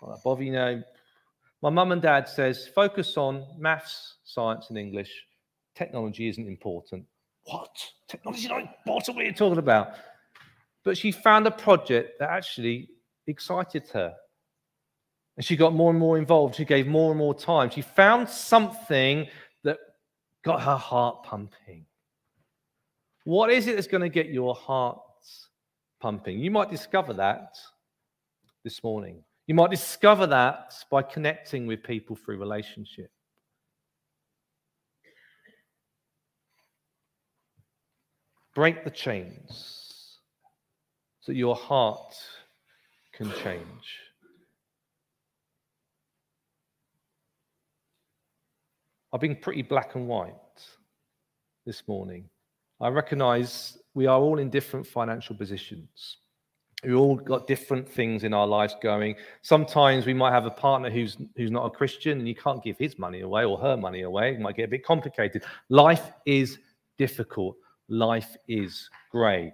Not 0.00 0.14
that 0.14 0.22
bothered, 0.24 0.46
you 0.46 0.52
know. 0.52 0.82
My 1.62 1.70
mum 1.70 1.92
and 1.92 2.00
dad 2.00 2.28
says, 2.28 2.68
focus 2.74 3.16
on 3.16 3.44
maths, 3.58 4.16
science, 4.24 4.66
and 4.70 4.78
English. 4.78 5.10
Technology 5.74 6.28
isn't 6.28 6.46
important. 6.46 7.04
What? 7.44 7.76
Technology 8.08 8.48
not 8.48 8.60
important? 8.60 9.16
What 9.16 9.24
are 9.24 9.28
you 9.28 9.34
talking 9.34 9.58
about? 9.58 9.94
But 10.84 10.96
she 10.96 11.12
found 11.12 11.46
a 11.46 11.50
project 11.50 12.18
that 12.20 12.30
actually 12.30 12.88
excited 13.26 13.88
her. 13.92 14.14
And 15.40 15.44
she 15.46 15.56
got 15.56 15.72
more 15.72 15.88
and 15.88 15.98
more 15.98 16.18
involved. 16.18 16.56
She 16.56 16.66
gave 16.66 16.86
more 16.86 17.12
and 17.12 17.18
more 17.18 17.32
time. 17.32 17.70
She 17.70 17.80
found 17.80 18.28
something 18.28 19.26
that 19.64 19.78
got 20.44 20.60
her 20.60 20.76
heart 20.76 21.22
pumping. 21.22 21.86
What 23.24 23.48
is 23.48 23.66
it 23.66 23.74
that's 23.74 23.86
going 23.86 24.02
to 24.02 24.10
get 24.10 24.26
your 24.26 24.54
heart 24.54 25.00
pumping? 25.98 26.40
You 26.40 26.50
might 26.50 26.70
discover 26.70 27.14
that 27.14 27.56
this 28.64 28.84
morning. 28.84 29.24
You 29.46 29.54
might 29.54 29.70
discover 29.70 30.26
that 30.26 30.74
by 30.90 31.00
connecting 31.00 31.66
with 31.66 31.82
people 31.82 32.16
through 32.16 32.36
relationship. 32.36 33.10
Break 38.54 38.84
the 38.84 38.90
chains 38.90 40.18
so 41.22 41.32
your 41.32 41.56
heart 41.56 42.14
can 43.14 43.32
change. 43.42 44.09
I've 49.12 49.20
been 49.20 49.36
pretty 49.36 49.62
black 49.62 49.96
and 49.96 50.06
white 50.06 50.34
this 51.66 51.82
morning. 51.88 52.28
I 52.80 52.88
recognize 52.88 53.78
we 53.94 54.06
are 54.06 54.20
all 54.20 54.38
in 54.38 54.50
different 54.50 54.86
financial 54.86 55.34
positions. 55.34 56.18
We 56.84 56.94
all 56.94 57.16
got 57.16 57.46
different 57.46 57.86
things 57.88 58.24
in 58.24 58.32
our 58.32 58.46
lives 58.46 58.74
going. 58.80 59.16
Sometimes 59.42 60.06
we 60.06 60.14
might 60.14 60.30
have 60.30 60.46
a 60.46 60.50
partner 60.50 60.88
who's 60.88 61.18
who's 61.36 61.50
not 61.50 61.66
a 61.66 61.70
Christian 61.70 62.18
and 62.18 62.26
you 62.26 62.34
can't 62.34 62.62
give 62.62 62.78
his 62.78 62.98
money 62.98 63.20
away 63.20 63.44
or 63.44 63.58
her 63.58 63.76
money 63.76 64.02
away. 64.02 64.32
It 64.32 64.40
might 64.40 64.56
get 64.56 64.64
a 64.64 64.68
bit 64.68 64.84
complicated. 64.84 65.42
Life 65.68 66.12
is 66.24 66.58
difficult. 66.96 67.56
Life 67.88 68.36
is 68.48 68.88
grey. 69.10 69.52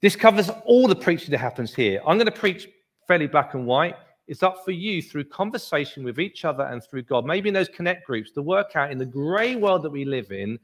This 0.00 0.16
covers 0.16 0.50
all 0.64 0.88
the 0.88 0.96
preaching 0.96 1.30
that 1.30 1.38
happens 1.38 1.72
here. 1.74 2.00
I'm 2.06 2.16
going 2.16 2.26
to 2.26 2.32
preach 2.32 2.68
fairly 3.06 3.26
black 3.26 3.54
and 3.54 3.66
white. 3.66 3.96
It's 4.26 4.42
up 4.42 4.64
for 4.64 4.70
you 4.70 5.02
through 5.02 5.24
conversation 5.24 6.02
with 6.02 6.18
each 6.18 6.44
other 6.44 6.64
and 6.64 6.82
through 6.82 7.02
God, 7.02 7.26
maybe 7.26 7.48
in 7.48 7.54
those 7.54 7.68
connect 7.68 8.06
groups, 8.06 8.30
to 8.32 8.42
work 8.42 8.74
out 8.74 8.90
in 8.90 8.98
the 8.98 9.04
grey 9.06 9.56
world 9.56 9.82
that 9.82 9.90
we 9.90 10.04
live 10.04 10.32
in 10.32 10.58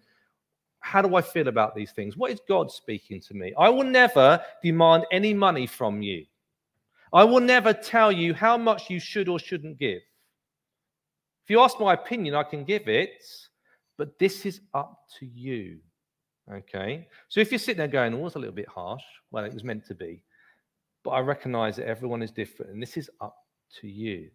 how 0.81 1.03
do 1.03 1.15
I 1.15 1.23
feel 1.23 1.49
about 1.49 1.75
these 1.75 1.93
things? 1.93 2.17
What 2.17 2.31
is 2.31 2.41
God 2.49 2.71
speaking 2.71 3.21
to 3.21 3.35
me? 3.35 3.53
I 3.59 3.69
will 3.69 3.85
never 3.85 4.43
demand 4.63 5.05
any 5.13 5.35
money 5.35 5.67
from 5.67 6.03
you. 6.03 6.25
I 7.13 7.25
will 7.25 7.41
never 7.41 7.73
tell 7.73 8.11
you 8.11 8.35
how 8.35 8.57
much 8.57 8.89
you 8.89 8.99
should 8.99 9.29
or 9.29 9.39
shouldn't 9.39 9.79
give. 9.79 10.01
If 11.45 11.51
you 11.51 11.61
ask 11.61 11.79
my 11.79 11.95
opinion, 11.95 12.35
I 12.35 12.45
can 12.45 12.65
give 12.65 12.89
it, 12.89 13.23
but 13.99 14.19
this 14.19 14.47
is 14.47 14.61
up 14.73 15.03
to 15.19 15.27
you. 15.27 15.81
Okay? 16.51 17.09
So 17.29 17.41
if 17.41 17.53
you're 17.53 17.59
sitting 17.59 17.79
there 17.79 17.89
going, 17.89 18.15
oh, 18.15 18.27
it's 18.27 18.37
a 18.37 18.39
little 18.39 18.55
bit 18.55 18.69
harsh, 18.69 19.03
well, 19.31 19.45
it 19.45 19.53
was 19.53 19.65
meant 19.65 19.87
to 19.87 19.95
be. 19.95 20.23
But 21.03 21.11
I 21.11 21.21
recognize 21.21 21.77
that 21.77 21.87
everyone 21.87 22.23
is 22.23 22.31
different, 22.31 22.73
and 22.73 22.83
this 22.83 22.97
is 22.97 23.11
up 23.21 23.37
to 23.81 23.89
you. 23.89 24.31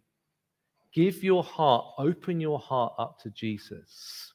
Give 0.92 1.22
your 1.22 1.44
heart, 1.44 1.84
open 1.98 2.40
your 2.40 2.58
heart 2.58 2.94
up 2.98 3.20
to 3.22 3.30
Jesus. 3.30 4.32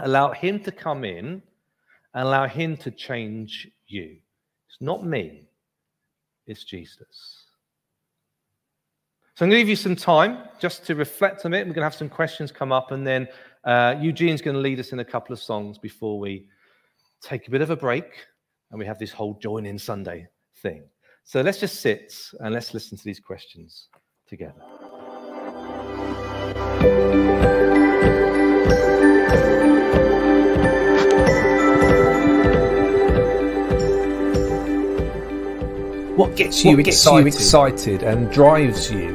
Allow 0.00 0.32
Him 0.32 0.60
to 0.64 0.72
come 0.72 1.04
in 1.04 1.42
and 2.14 2.26
allow 2.26 2.46
Him 2.46 2.76
to 2.78 2.90
change 2.90 3.68
you. 3.86 4.16
It's 4.68 4.80
not 4.80 5.06
me, 5.06 5.48
it's 6.46 6.64
Jesus. 6.64 7.44
So 9.34 9.44
I'm 9.44 9.50
going 9.50 9.60
to 9.60 9.62
give 9.62 9.68
you 9.68 9.76
some 9.76 9.96
time 9.96 10.48
just 10.58 10.84
to 10.86 10.94
reflect 10.94 11.46
on 11.46 11.54
it. 11.54 11.58
We're 11.58 11.72
going 11.72 11.76
to 11.76 11.82
have 11.82 11.94
some 11.94 12.08
questions 12.08 12.52
come 12.52 12.72
up, 12.72 12.90
and 12.90 13.06
then 13.06 13.28
uh, 13.64 13.94
Eugene's 14.00 14.42
going 14.42 14.56
to 14.56 14.60
lead 14.60 14.80
us 14.80 14.92
in 14.92 14.98
a 14.98 15.04
couple 15.04 15.32
of 15.32 15.40
songs 15.40 15.78
before 15.78 16.18
we 16.18 16.46
take 17.22 17.46
a 17.46 17.50
bit 17.50 17.62
of 17.62 17.70
a 17.70 17.76
break 17.76 18.26
and 18.70 18.78
we 18.78 18.86
have 18.86 18.98
this 18.98 19.12
whole 19.12 19.34
join 19.34 19.64
in 19.66 19.78
Sunday 19.78 20.26
thing. 20.56 20.82
So 21.24 21.40
let's 21.40 21.60
just 21.60 21.80
sit 21.80 22.12
and 22.40 22.52
let's 22.52 22.74
listen 22.74 22.98
to 22.98 23.04
these 23.04 23.20
questions 23.20 23.88
together. 24.32 24.54
What 36.16 36.34
gets 36.36 36.64
you, 36.64 36.76
what 36.76 36.84
gets 36.84 36.96
excited? 36.96 37.20
you 37.20 37.26
excited 37.26 38.02
and 38.02 38.32
drives 38.32 38.90
you? 38.90 39.10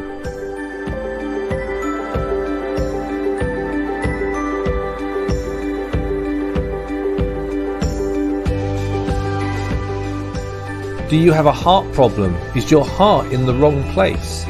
Do 11.10 11.16
you 11.16 11.32
have 11.32 11.48
a 11.48 11.52
heart 11.52 11.92
problem? 11.94 12.36
Is 12.56 12.70
your 12.70 12.86
heart 12.86 13.32
in 13.32 13.48
the 13.48 13.54
wrong 13.56 13.82
place? 13.94 14.46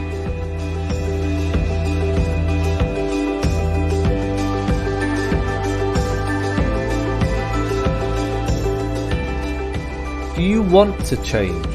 Do 10.37 10.43
you 10.43 10.61
want 10.61 11.03
to 11.07 11.17
change? 11.23 11.65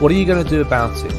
What 0.00 0.10
are 0.10 0.16
you 0.16 0.26
going 0.26 0.42
to 0.42 0.50
do 0.50 0.62
about 0.62 0.96
it? 1.04 1.13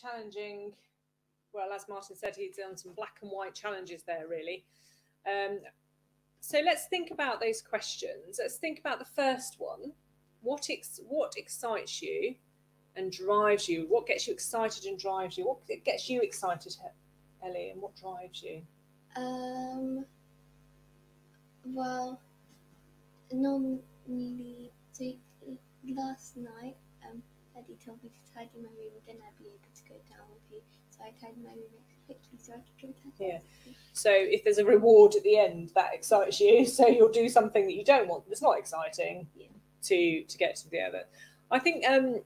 Challenging. 0.00 0.72
Well, 1.52 1.72
as 1.72 1.88
Martin 1.88 2.16
said, 2.16 2.36
he's 2.36 2.56
done 2.56 2.76
some 2.76 2.92
black 2.92 3.16
and 3.22 3.30
white 3.30 3.54
challenges 3.54 4.02
there, 4.04 4.26
really. 4.28 4.64
Um, 5.26 5.58
so 6.40 6.60
let's 6.64 6.86
think 6.86 7.10
about 7.10 7.40
those 7.40 7.60
questions. 7.60 8.38
Let's 8.38 8.56
think 8.56 8.78
about 8.78 8.98
the 8.98 9.04
first 9.04 9.56
one. 9.58 9.92
What 10.42 10.68
ex- 10.70 11.00
what 11.06 11.34
excites 11.36 12.00
you 12.00 12.34
and 12.96 13.12
drives 13.12 13.68
you? 13.68 13.86
What 13.88 14.06
gets 14.06 14.26
you 14.26 14.32
excited 14.32 14.84
and 14.86 14.98
drives 14.98 15.36
you? 15.36 15.46
What 15.46 15.58
gets 15.84 16.08
you 16.08 16.20
excited, 16.22 16.74
Ellie, 17.44 17.70
and 17.70 17.82
what 17.82 17.94
drives 17.96 18.42
you? 18.42 18.62
Um. 19.16 20.06
Well, 21.64 22.20
normally, 23.30 24.70
last 25.86 26.36
night, 26.36 26.76
Eddie 27.70 27.78
told 27.84 28.02
me 28.02 28.10
to 28.10 28.34
tidy 28.34 28.50
my 28.56 28.68
room, 28.68 28.92
then 29.06 29.16
I'd 29.26 29.38
be 29.38 29.48
able 29.48 29.70
to 29.74 29.82
go 29.88 29.94
down 30.08 30.26
with 30.32 30.42
you. 30.50 30.60
So 30.90 31.04
I 31.04 31.10
tidied 31.20 31.42
my 31.42 31.50
room 31.50 31.70
quickly 32.06 32.38
so 32.38 32.52
I 32.54 32.56
could 32.80 32.94
go 32.94 33.10
down. 33.18 33.28
Yeah. 33.28 33.72
So 33.92 34.10
if 34.12 34.42
there's 34.44 34.58
a 34.58 34.64
reward 34.64 35.14
at 35.14 35.22
the 35.22 35.38
end, 35.38 35.70
that 35.74 35.94
excites 35.94 36.40
you. 36.40 36.66
So 36.70 36.86
you'll 36.88 37.12
do 37.12 37.28
something 37.28 37.66
that 37.66 37.74
you 37.74 37.84
don't 37.84 38.08
want 38.08 38.28
that's 38.28 38.42
not 38.42 38.58
exciting 38.58 39.28
yeah. 39.36 39.46
to 39.84 40.24
to 40.24 40.38
get 40.38 40.56
to 40.56 40.70
the 40.70 40.80
other. 40.80 41.04
I 41.50 41.58
think 41.58 41.86
um 41.86 42.22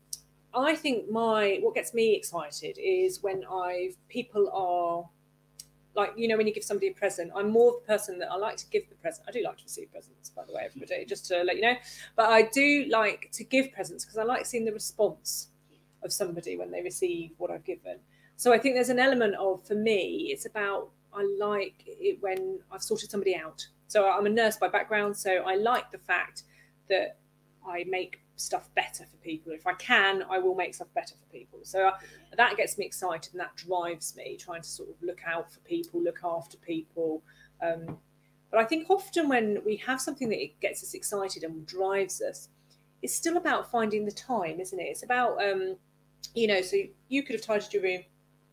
I 0.54 0.74
think 0.76 1.10
my 1.10 1.58
what 1.60 1.74
gets 1.74 1.92
me 1.92 2.14
excited 2.14 2.78
is 2.78 3.22
when 3.22 3.44
I've 3.44 3.96
people 4.08 4.50
are 4.52 5.08
like 5.94 6.12
you 6.16 6.28
know 6.28 6.36
when 6.36 6.46
you 6.46 6.52
give 6.52 6.64
somebody 6.64 6.88
a 6.88 6.92
present 6.92 7.30
i'm 7.34 7.50
more 7.50 7.72
the 7.72 7.86
person 7.86 8.18
that 8.18 8.30
i 8.30 8.36
like 8.36 8.56
to 8.56 8.66
give 8.68 8.88
the 8.88 8.94
present 8.96 9.26
i 9.28 9.30
do 9.30 9.42
like 9.42 9.56
to 9.56 9.62
receive 9.64 9.90
presents 9.92 10.30
by 10.30 10.44
the 10.44 10.52
way 10.52 10.62
everybody 10.64 11.04
just 11.04 11.26
to 11.26 11.42
let 11.42 11.56
you 11.56 11.62
know 11.62 11.74
but 12.16 12.28
i 12.30 12.42
do 12.42 12.86
like 12.90 13.30
to 13.32 13.44
give 13.44 13.72
presents 13.72 14.04
because 14.04 14.18
i 14.18 14.22
like 14.22 14.44
seeing 14.46 14.64
the 14.64 14.72
response 14.72 15.48
of 16.02 16.12
somebody 16.12 16.56
when 16.56 16.70
they 16.70 16.82
receive 16.82 17.30
what 17.38 17.50
i've 17.50 17.64
given. 17.64 17.96
So 18.36 18.52
i 18.52 18.58
think 18.58 18.74
there's 18.74 18.90
an 18.90 18.98
element 18.98 19.34
of 19.36 19.66
for 19.66 19.74
me 19.74 20.30
it's 20.32 20.46
about 20.46 20.90
i 21.14 21.26
like 21.38 21.82
it 21.86 22.18
when 22.20 22.58
i've 22.70 22.82
sorted 22.82 23.10
somebody 23.10 23.34
out. 23.36 23.66
So 23.88 24.08
i'm 24.08 24.26
a 24.26 24.30
nurse 24.30 24.56
by 24.56 24.68
background 24.68 25.16
so 25.16 25.30
i 25.46 25.54
like 25.54 25.90
the 25.90 25.98
fact 25.98 26.42
that 26.88 27.16
i 27.66 27.84
make 27.88 28.20
stuff 28.36 28.68
better 28.74 29.04
for 29.04 29.16
people. 29.18 29.52
If 29.52 29.66
I 29.66 29.74
can, 29.74 30.24
I 30.28 30.38
will 30.38 30.54
make 30.54 30.74
stuff 30.74 30.88
better 30.94 31.14
for 31.14 31.32
people. 31.32 31.60
So 31.62 31.88
uh, 31.88 31.92
that 32.36 32.56
gets 32.56 32.78
me 32.78 32.84
excited 32.84 33.32
and 33.32 33.40
that 33.40 33.54
drives 33.56 34.16
me 34.16 34.36
trying 34.36 34.62
to 34.62 34.68
sort 34.68 34.88
of 34.90 34.96
look 35.02 35.20
out 35.26 35.52
for 35.52 35.60
people, 35.60 36.02
look 36.02 36.20
after 36.24 36.56
people. 36.58 37.22
Um, 37.62 37.98
but 38.50 38.60
I 38.60 38.64
think 38.64 38.90
often 38.90 39.28
when 39.28 39.58
we 39.64 39.76
have 39.78 40.00
something 40.00 40.28
that 40.28 40.42
it 40.42 40.60
gets 40.60 40.82
us 40.82 40.94
excited 40.94 41.44
and 41.44 41.66
drives 41.66 42.20
us, 42.20 42.48
it's 43.02 43.14
still 43.14 43.36
about 43.36 43.70
finding 43.70 44.04
the 44.04 44.12
time, 44.12 44.60
isn't 44.60 44.78
it? 44.78 44.84
It's 44.84 45.02
about, 45.02 45.42
um, 45.42 45.76
you 46.34 46.46
know, 46.46 46.62
so 46.62 46.76
you 47.08 47.22
could 47.22 47.34
have 47.34 47.44
tidied 47.44 47.72
your 47.72 47.82
room 47.82 48.00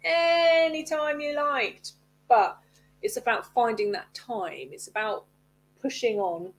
anytime 0.04 1.22
you 1.22 1.36
liked, 1.36 1.94
but 2.28 2.58
it's 3.02 3.18
about 3.18 3.54
finding 3.54 3.92
that 3.92 4.14
time. 4.14 4.70
It's 4.72 4.88
about 4.88 5.26
pushing 5.82 6.20
on 6.20 6.54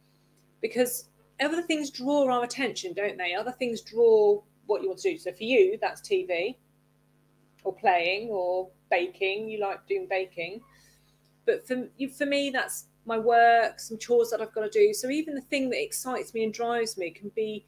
because 0.61 1.09
other 1.43 1.63
things 1.63 1.91
draw 1.91 2.31
our 2.31 2.45
attention, 2.45 2.93
don't 2.93 3.17
they? 3.17 3.35
Other 3.35 3.53
things 3.53 3.81
draw 3.81 4.43
what 4.67 4.83
you 4.83 4.89
want 4.89 5.01
to 5.01 5.13
do. 5.13 5.19
So 5.19 5.33
for 5.33 5.45
you, 5.45 5.79
that's 5.81 6.01
TV 6.01 6.57
or 7.65 7.75
playing 7.75 8.29
or 8.31 8.71
baking. 8.91 9.49
You 9.49 9.61
like 9.61 9.87
doing 9.87 10.07
baking. 10.09 10.61
But 11.47 11.67
for 11.67 11.89
for 12.17 12.27
me, 12.27 12.51
that's 12.51 12.87
my 13.05 13.19
work, 13.19 13.81
some 13.81 13.99
chores 13.99 14.31
that 14.31 14.41
I've 14.41 14.55
got 14.55 14.63
to 14.63 14.71
do. 14.71 14.95
So 14.95 15.11
even 15.11 15.35
the 15.35 15.41
thing 15.41 15.71
that 15.71 15.83
excites 15.83 16.35
me 16.35 16.45
and 16.45 16.55
drives 16.55 16.97
me 16.97 17.11
can 17.11 17.31
be 17.35 17.65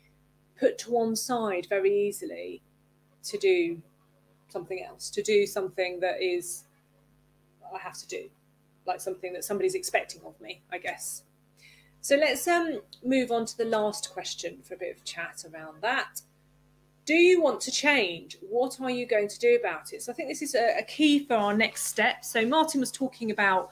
put 0.59 0.79
to 0.79 0.93
one 0.93 1.17
side 1.17 1.67
very 1.69 2.07
easily 2.07 2.63
to 3.25 3.39
do 3.39 3.83
something 4.49 4.85
else, 4.85 5.11
to 5.11 5.23
do 5.23 5.47
something 5.47 5.99
that 6.01 6.23
is 6.23 6.65
I 7.75 7.79
have 7.79 7.99
to 7.99 8.07
do, 8.07 8.29
like 8.87 9.01
something 9.01 9.33
that 9.33 9.45
somebody's 9.45 9.75
expecting 9.75 10.21
of 10.25 10.41
me, 10.41 10.63
I 10.71 10.79
guess. 10.79 11.24
So 12.05 12.17
let's 12.17 12.47
um, 12.47 12.83
move 13.03 13.31
on 13.31 13.47
to 13.47 13.57
the 13.57 13.65
last 13.65 14.13
question 14.13 14.59
for 14.63 14.75
a 14.75 14.77
bit 14.77 14.95
of 14.95 15.03
chat 15.05 15.43
around 15.51 15.81
that. 15.81 16.21
Do 17.07 17.15
you 17.15 17.41
want 17.41 17.63
to 17.63 17.71
change? 17.71 18.37
What 18.43 18.79
are 18.79 18.91
you 18.91 19.07
going 19.07 19.27
to 19.27 19.39
do 19.39 19.57
about 19.59 19.95
it? 19.95 20.03
So 20.03 20.13
I 20.13 20.15
think 20.15 20.29
this 20.29 20.43
is 20.43 20.55
a, 20.55 20.81
a 20.81 20.83
key 20.83 21.25
for 21.25 21.33
our 21.33 21.55
next 21.55 21.87
step. 21.87 22.23
So 22.23 22.45
Martin 22.45 22.81
was 22.81 22.93
talking 22.93 23.31
about, 23.31 23.71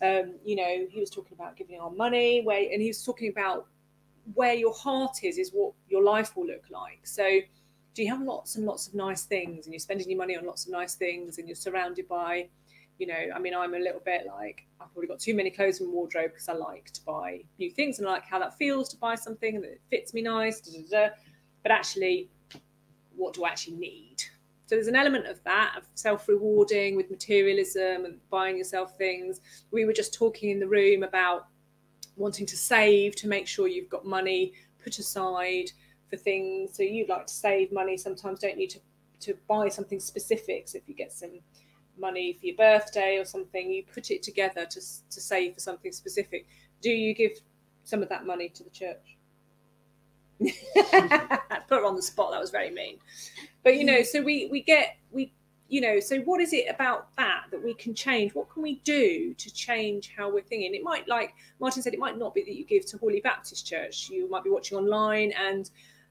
um, 0.00 0.36
you 0.42 0.56
know, 0.56 0.86
he 0.88 1.00
was 1.00 1.10
talking 1.10 1.34
about 1.34 1.54
giving 1.54 1.78
our 1.78 1.90
money, 1.90 2.40
where, 2.40 2.66
and 2.72 2.80
he 2.80 2.88
was 2.88 3.04
talking 3.04 3.28
about 3.28 3.66
where 4.32 4.54
your 4.54 4.72
heart 4.72 5.18
is, 5.22 5.36
is 5.36 5.50
what 5.52 5.74
your 5.86 6.02
life 6.02 6.34
will 6.34 6.46
look 6.46 6.64
like. 6.70 7.00
So 7.02 7.40
do 7.92 8.02
you 8.02 8.08
have 8.08 8.22
lots 8.22 8.56
and 8.56 8.64
lots 8.64 8.88
of 8.88 8.94
nice 8.94 9.24
things, 9.24 9.66
and 9.66 9.74
you're 9.74 9.80
spending 9.80 10.08
your 10.08 10.16
money 10.16 10.34
on 10.34 10.46
lots 10.46 10.64
of 10.64 10.72
nice 10.72 10.94
things, 10.94 11.36
and 11.36 11.46
you're 11.46 11.54
surrounded 11.54 12.08
by 12.08 12.48
you 12.98 13.06
know, 13.06 13.34
I 13.34 13.38
mean, 13.38 13.54
I'm 13.54 13.74
a 13.74 13.78
little 13.78 14.00
bit 14.04 14.26
like 14.26 14.66
I've 14.80 14.92
probably 14.92 15.08
got 15.08 15.20
too 15.20 15.34
many 15.34 15.50
clothes 15.50 15.80
in 15.80 15.90
wardrobe 15.92 16.32
because 16.32 16.48
I 16.48 16.54
like 16.54 16.90
to 16.92 17.04
buy 17.04 17.42
new 17.58 17.70
things 17.70 17.98
and 17.98 18.08
I 18.08 18.12
like 18.12 18.26
how 18.26 18.38
that 18.38 18.56
feels 18.56 18.88
to 18.90 18.96
buy 18.96 19.14
something 19.14 19.60
that 19.60 19.78
fits 19.90 20.14
me 20.14 20.22
nice. 20.22 20.60
Da, 20.60 20.72
da, 20.72 21.08
da. 21.08 21.14
But 21.62 21.72
actually, 21.72 22.30
what 23.14 23.34
do 23.34 23.44
I 23.44 23.48
actually 23.50 23.76
need? 23.76 24.16
So 24.66 24.74
there's 24.74 24.88
an 24.88 24.96
element 24.96 25.26
of 25.26 25.42
that 25.44 25.74
of 25.76 25.84
self-rewarding 25.94 26.96
with 26.96 27.10
materialism 27.10 28.04
and 28.04 28.18
buying 28.30 28.56
yourself 28.56 28.96
things. 28.96 29.40
We 29.70 29.84
were 29.84 29.92
just 29.92 30.12
talking 30.14 30.50
in 30.50 30.58
the 30.58 30.66
room 30.66 31.02
about 31.02 31.46
wanting 32.16 32.46
to 32.46 32.56
save 32.56 33.14
to 33.16 33.28
make 33.28 33.46
sure 33.46 33.68
you've 33.68 33.90
got 33.90 34.04
money 34.04 34.54
put 34.82 34.98
aside 34.98 35.70
for 36.08 36.16
things. 36.16 36.76
So 36.76 36.82
you 36.82 37.06
like 37.08 37.26
to 37.26 37.34
save 37.34 37.72
money. 37.72 37.96
Sometimes 37.96 38.40
don't 38.40 38.56
need 38.56 38.70
to 38.70 38.80
to 39.18 39.34
buy 39.48 39.68
something 39.68 40.00
specific. 40.00 40.68
So 40.68 40.78
if 40.78 40.88
you 40.88 40.94
get 40.94 41.12
some 41.12 41.40
money 41.98 42.36
for 42.38 42.46
your 42.46 42.56
birthday 42.56 43.18
or 43.18 43.24
something, 43.24 43.70
you 43.70 43.84
put 43.92 44.10
it 44.10 44.22
together 44.22 44.66
to, 44.66 44.80
to 44.80 45.20
save 45.20 45.54
for 45.54 45.60
something 45.60 45.92
specific. 45.92 46.46
Do 46.82 46.90
you 46.90 47.14
give 47.14 47.32
some 47.84 48.02
of 48.02 48.08
that 48.08 48.26
money 48.26 48.48
to 48.50 48.64
the 48.64 48.70
church? 48.70 49.16
put 51.68 51.78
her 51.78 51.84
on 51.84 51.96
the 51.96 52.02
spot. 52.02 52.30
That 52.32 52.40
was 52.40 52.50
very 52.50 52.70
mean. 52.70 52.98
But 53.64 53.76
you 53.76 53.84
know, 53.84 54.02
so 54.02 54.20
we 54.22 54.48
we 54.50 54.62
get 54.62 54.96
we 55.10 55.32
you 55.68 55.80
know, 55.80 55.98
so 55.98 56.20
what 56.20 56.40
is 56.40 56.52
it 56.52 56.66
about 56.68 57.08
that 57.16 57.44
that 57.50 57.62
we 57.62 57.74
can 57.74 57.94
change? 57.94 58.34
What 58.34 58.48
can 58.50 58.62
we 58.62 58.76
do 58.84 59.34
to 59.34 59.52
change 59.52 60.12
how 60.16 60.30
we're 60.30 60.42
thinking? 60.42 60.74
It 60.74 60.84
might, 60.84 61.08
like 61.08 61.34
Martin 61.60 61.82
said, 61.82 61.92
it 61.92 61.98
might 61.98 62.16
not 62.16 62.34
be 62.34 62.42
that 62.44 62.54
you 62.54 62.64
give 62.64 62.86
to 62.86 62.98
Hawley 62.98 63.20
Baptist 63.20 63.66
Church. 63.66 64.08
You 64.08 64.30
might 64.30 64.44
be 64.44 64.50
watching 64.50 64.78
online, 64.78 65.32
and 65.32 65.68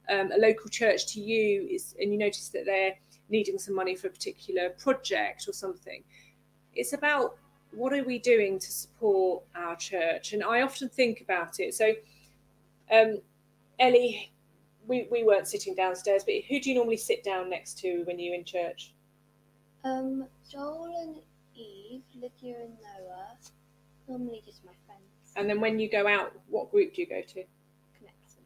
um, 0.10 0.32
a 0.32 0.38
local 0.38 0.70
church 0.70 1.08
to 1.14 1.22
you 1.22 1.68
is, 1.72 1.96
and 2.00 2.12
you 2.12 2.18
notice 2.18 2.50
that 2.50 2.66
they're 2.66 2.96
needing 3.30 3.58
some 3.58 3.76
money 3.76 3.96
for 3.96 4.08
a 4.08 4.10
particular 4.10 4.70
project 4.72 5.48
or 5.48 5.54
something. 5.54 6.04
It's 6.74 6.94
about 6.94 7.38
what 7.72 7.94
are 7.94 8.04
we 8.04 8.20
doing 8.20 8.60
to 8.60 8.72
support 8.72 9.44
our 9.56 9.76
church? 9.76 10.34
And 10.34 10.44
I 10.44 10.62
often 10.62 10.90
think 10.90 11.22
about 11.22 11.60
it. 11.60 11.74
So, 11.74 11.94
um, 12.92 13.22
Ellie, 13.80 14.32
we, 14.88 15.08
we 15.12 15.24
weren't 15.24 15.48
sitting 15.48 15.76
downstairs, 15.76 16.24
but 16.24 16.36
who 16.48 16.60
do 16.60 16.70
you 16.70 16.76
normally 16.76 16.98
sit 16.98 17.24
down 17.24 17.50
next 17.50 17.78
to 17.80 18.04
when 18.04 18.20
you're 18.20 18.36
in 18.36 18.46
church? 18.46 18.94
Um, 19.84 20.28
Joel 20.50 20.96
and 21.02 21.16
Eve, 21.56 22.02
Lydia 22.16 22.56
and 22.62 22.78
Noah, 22.82 23.38
normally 24.08 24.42
just 24.46 24.64
my 24.66 24.72
friends. 24.86 25.02
And 25.36 25.50
then 25.50 25.60
when 25.60 25.80
you 25.80 25.90
go 25.90 26.08
out, 26.08 26.34
what 26.50 26.72
group 26.72 26.96
do 26.96 27.02
you 27.02 27.08
go 27.08 27.22
to? 27.22 27.44
Connection. 27.98 28.42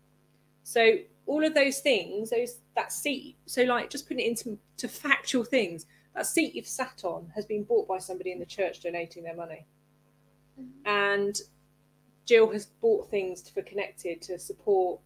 So 0.64 0.98
all 1.30 1.46
of 1.46 1.54
those 1.54 1.78
things, 1.80 2.32
those 2.32 2.58
that 2.76 2.92
seat. 2.92 3.38
So 3.46 3.62
like 3.62 3.92
just 3.92 4.08
putting 4.08 4.26
it 4.26 4.30
into 4.30 4.58
to 4.78 4.88
factual 4.88 5.44
things. 5.44 5.86
That 6.16 6.26
seat 6.26 6.56
you've 6.56 6.68
sat 6.68 7.02
on 7.04 7.32
has 7.36 7.46
been 7.46 7.64
bought 7.64 7.88
by 7.88 8.00
somebody 8.00 8.32
in 8.32 8.40
the 8.40 8.48
church 8.48 8.82
donating 8.82 9.24
their 9.24 9.36
money, 9.36 9.66
Mm-hmm. 10.60 10.88
and 10.90 11.40
Jill 12.26 12.52
has 12.52 12.66
bought 12.66 13.10
things 13.10 13.48
for 13.50 13.62
Connected 13.62 14.22
to 14.24 14.38
support 14.38 15.00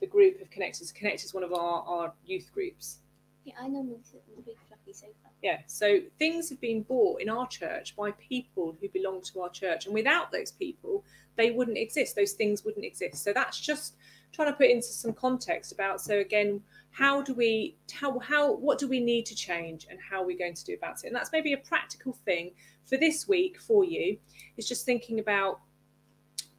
the 0.00 0.06
group 0.06 0.40
of 0.40 0.50
Connected. 0.50 0.86
So 0.86 0.94
Connected 0.94 1.24
is 1.24 1.34
one 1.34 1.42
of 1.42 1.52
our, 1.52 1.82
our 1.86 2.12
youth 2.26 2.50
groups. 2.54 2.98
Yeah, 3.44 3.54
I 3.60 3.66
normally 3.66 3.98
sit 4.02 4.22
on 4.28 4.36
the 4.36 4.42
big 4.42 4.56
fluffy 4.68 4.92
sofa. 4.92 5.12
Yeah, 5.42 5.60
so 5.66 6.00
things 6.18 6.48
have 6.50 6.60
been 6.60 6.82
bought 6.82 7.22
in 7.22 7.28
our 7.28 7.48
church 7.48 7.96
by 7.96 8.12
people 8.12 8.76
who 8.80 8.88
belong 8.90 9.22
to 9.22 9.40
our 9.40 9.50
church, 9.50 9.86
and 9.86 9.94
without 9.94 10.30
those 10.30 10.52
people, 10.52 11.04
they 11.36 11.50
wouldn't 11.50 11.78
exist. 11.78 12.14
Those 12.14 12.32
things 12.32 12.64
wouldn't 12.64 12.84
exist. 12.84 13.24
So 13.24 13.32
that's 13.32 13.58
just 13.58 13.96
trying 14.34 14.48
to 14.48 14.56
put 14.56 14.68
into 14.68 14.88
some 14.88 15.12
context 15.12 15.72
about. 15.72 16.00
So 16.00 16.18
again, 16.18 16.60
how 16.90 17.22
do 17.22 17.34
we 17.34 17.76
how 17.92 18.18
how 18.18 18.52
what 18.52 18.78
do 18.78 18.88
we 18.88 19.00
need 19.00 19.26
to 19.26 19.34
change, 19.34 19.86
and 19.88 19.98
how 19.98 20.22
are 20.22 20.26
we 20.26 20.36
going 20.36 20.54
to 20.54 20.64
do 20.64 20.74
about 20.74 21.04
it? 21.04 21.08
And 21.08 21.16
that's 21.16 21.32
maybe 21.32 21.52
a 21.52 21.58
practical 21.58 22.12
thing 22.12 22.52
for 22.86 22.96
this 22.96 23.28
week 23.28 23.60
for 23.60 23.84
you. 23.84 24.18
Is 24.56 24.68
just 24.68 24.84
thinking 24.84 25.20
about 25.20 25.60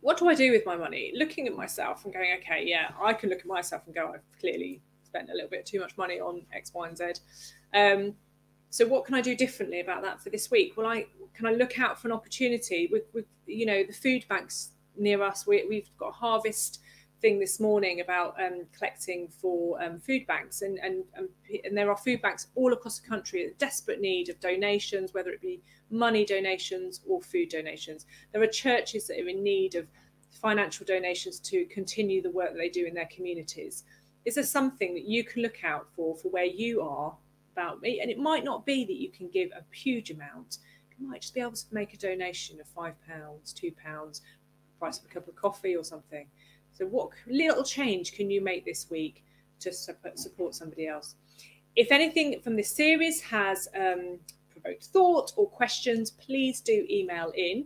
what 0.02 0.18
do 0.18 0.30
I 0.30 0.36
do 0.36 0.52
with 0.52 0.66
my 0.66 0.76
money? 0.76 1.12
Looking 1.16 1.48
at 1.48 1.56
myself 1.56 2.06
and 2.06 2.14
going, 2.14 2.38
okay, 2.38 2.64
yeah, 2.64 2.92
I 3.02 3.14
can 3.14 3.30
look 3.30 3.40
at 3.40 3.48
myself 3.48 3.84
and 3.88 3.96
go, 3.96 4.12
I've 4.14 4.40
clearly 4.40 4.82
spent 5.04 5.32
a 5.32 5.34
little 5.34 5.50
bit 5.50 5.66
too 5.66 5.80
much 5.80 5.98
money 5.98 6.20
on 6.20 6.46
X, 6.54 6.72
Y, 6.76 6.88
and 6.88 6.98
Z. 6.98 7.14
Um, 7.74 8.14
so 8.70 8.86
what 8.86 9.06
can 9.06 9.16
I 9.16 9.22
do 9.22 9.36
differently 9.36 9.80
about 9.80 10.04
that 10.04 10.22
for 10.22 10.30
this 10.30 10.52
week? 10.52 10.74
Well, 10.76 10.86
I 10.86 11.08
can 11.34 11.46
I 11.46 11.54
look 11.54 11.80
out 11.80 12.00
for 12.00 12.08
an 12.08 12.12
opportunity 12.12 12.90
with, 12.92 13.04
with 13.14 13.26
you 13.46 13.66
know 13.66 13.84
the 13.84 13.94
food 13.94 14.26
banks 14.28 14.72
near 14.98 15.24
us. 15.24 15.48
We, 15.48 15.66
we've 15.68 15.90
got 15.98 16.14
harvest 16.14 16.82
thing 17.26 17.40
this 17.40 17.60
morning 17.60 18.02
about 18.02 18.36
um, 18.40 18.68
collecting 18.78 19.28
for 19.28 19.82
um, 19.82 19.98
food 19.98 20.28
banks, 20.28 20.62
and, 20.62 20.78
and 20.78 21.04
and 21.16 21.28
and 21.64 21.76
there 21.76 21.90
are 21.90 21.98
food 21.98 22.22
banks 22.22 22.50
all 22.54 22.72
across 22.72 23.00
the 23.00 23.08
country 23.08 23.44
in 23.44 23.52
desperate 23.58 24.00
need 24.00 24.30
of 24.30 24.40
donations, 24.40 25.12
whether 25.12 25.32
it 25.32 25.42
be 25.42 25.60
money 25.90 26.24
donations 26.24 27.02
or 27.08 27.20
food 27.24 27.50
donations. 27.50 28.06
There 28.32 28.44
are 28.44 28.48
churches 28.66 29.08
that 29.08 29.20
are 29.20 29.28
in 29.28 29.44
need 29.44 29.74
of 29.74 29.88
financial 30.40 30.86
donations 30.86 31.40
to 31.40 31.66
continue 31.66 32.22
the 32.22 32.30
work 32.30 32.52
that 32.52 32.60
they 32.60 32.70
do 32.70 32.86
in 32.86 32.94
their 32.94 33.10
communities. 33.16 33.86
Is 34.26 34.36
there 34.36 34.44
something 34.44 34.94
that 34.94 35.08
you 35.08 35.24
can 35.24 35.42
look 35.42 35.64
out 35.64 35.88
for 35.96 36.16
for 36.16 36.30
where 36.30 36.46
you 36.46 36.84
are 36.84 37.12
about 37.54 37.82
me? 37.82 38.02
And 38.02 38.12
it 38.12 38.20
might 38.20 38.44
not 38.44 38.68
be 38.68 38.86
that 38.86 39.02
you 39.02 39.10
can 39.10 39.30
give 39.30 39.50
a 39.50 39.64
huge 39.76 40.12
amount. 40.12 40.60
You 41.00 41.08
might 41.08 41.22
just 41.22 41.34
be 41.34 41.42
able 41.42 41.54
to 41.54 41.66
make 41.72 41.96
a 41.96 41.98
donation 41.98 42.60
of 42.60 42.68
five 42.68 42.94
pounds, 43.08 43.52
two 43.52 43.72
pounds, 43.72 44.22
price 44.78 45.00
of 45.00 45.06
a 45.06 45.08
cup 45.08 45.28
of 45.28 45.36
coffee 45.36 45.76
or 45.76 45.84
something. 45.84 46.28
So, 46.76 46.86
what 46.86 47.10
little 47.28 47.64
change 47.64 48.14
can 48.14 48.30
you 48.30 48.42
make 48.42 48.66
this 48.66 48.88
week 48.90 49.24
to 49.62 49.72
support 49.74 50.54
somebody 50.54 50.88
else? 50.88 51.16
If 51.76 51.92
anything 51.92 52.42
from 52.42 52.56
this 52.56 52.70
series 52.70 53.22
has 53.22 53.68
um, 53.76 54.20
provoked 54.50 54.86
thought 54.86 55.32
or 55.38 55.48
questions, 55.48 56.12
please 56.12 56.62
do 56.62 56.86
email 56.90 57.32
in 57.36 57.66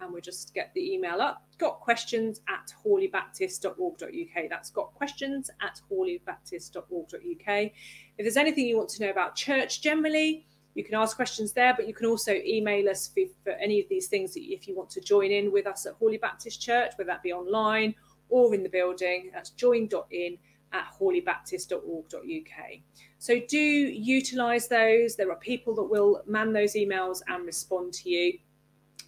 and 0.00 0.12
we'll 0.12 0.22
just 0.22 0.54
get 0.54 0.72
the 0.74 0.92
email 0.94 1.20
up. 1.20 1.42
Got 1.58 1.80
questions 1.80 2.40
at 2.48 2.72
hawleybaptist.org.uk. 2.84 4.48
That's 4.48 4.70
got 4.70 4.94
questions 4.94 5.50
at 5.60 5.80
hawleybaptist.org.uk. 5.90 7.46
If 7.46 7.72
there's 8.18 8.38
anything 8.38 8.66
you 8.66 8.76
want 8.76 8.88
to 8.90 9.02
know 9.04 9.10
about 9.10 9.36
church 9.36 9.82
generally, 9.82 10.46
You 10.74 10.84
can 10.84 10.94
ask 10.94 11.16
questions 11.16 11.52
there, 11.52 11.74
but 11.74 11.88
you 11.88 11.94
can 11.94 12.06
also 12.06 12.32
email 12.32 12.88
us 12.88 13.08
for, 13.08 13.22
for 13.42 13.52
any 13.52 13.80
of 13.80 13.88
these 13.88 14.06
things 14.06 14.34
if 14.36 14.68
you 14.68 14.76
want 14.76 14.88
to 14.90 15.00
join 15.00 15.30
in 15.30 15.50
with 15.50 15.66
us 15.66 15.84
at 15.86 15.94
Hawley 15.94 16.16
Baptist 16.16 16.62
Church, 16.62 16.92
whether 16.96 17.08
that 17.08 17.22
be 17.22 17.32
online 17.32 17.94
or 18.30 18.54
in 18.54 18.62
the 18.62 18.68
building. 18.68 19.30
That's 19.32 19.50
join.in 19.50 20.38
at 20.72 20.86
hawleybaptist.org.uk. 20.98 22.70
So 23.18 23.40
do 23.48 23.58
utilise 23.58 24.68
those. 24.68 25.16
There 25.16 25.30
are 25.30 25.36
people 25.36 25.74
that 25.74 25.84
will 25.84 26.22
man 26.26 26.52
those 26.52 26.74
emails 26.74 27.20
and 27.28 27.44
respond 27.44 27.92
to 27.94 28.08
you. 28.08 28.38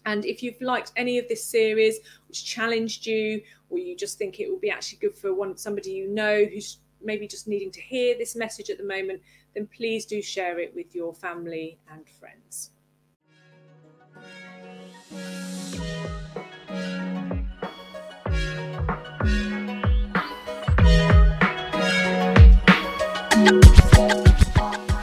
And 0.04 0.24
if 0.24 0.42
you've 0.42 0.60
liked 0.60 0.92
any 0.96 1.18
of 1.18 1.28
this 1.28 1.44
series, 1.46 1.98
which 2.28 2.44
challenged 2.44 3.06
you, 3.06 3.40
or 3.70 3.78
you 3.78 3.96
just 3.96 4.18
think 4.18 4.40
it 4.40 4.50
will 4.50 4.58
be 4.58 4.70
actually 4.70 4.98
good 4.98 5.16
for 5.16 5.32
one 5.32 5.56
somebody 5.56 5.92
you 5.92 6.08
know 6.08 6.44
who's 6.44 6.78
maybe 7.00 7.26
just 7.26 7.48
needing 7.48 7.70
to 7.70 7.80
hear 7.80 8.16
this 8.16 8.36
message 8.36 8.70
at 8.70 8.78
the 8.78 8.84
moment, 8.84 9.20
then 9.54 9.68
please 9.74 10.04
do 10.06 10.20
share 10.20 10.58
it 10.58 10.74
with 10.74 10.94
your 10.94 11.14
family 11.14 11.78
and 11.90 12.08
friends. 12.08 12.70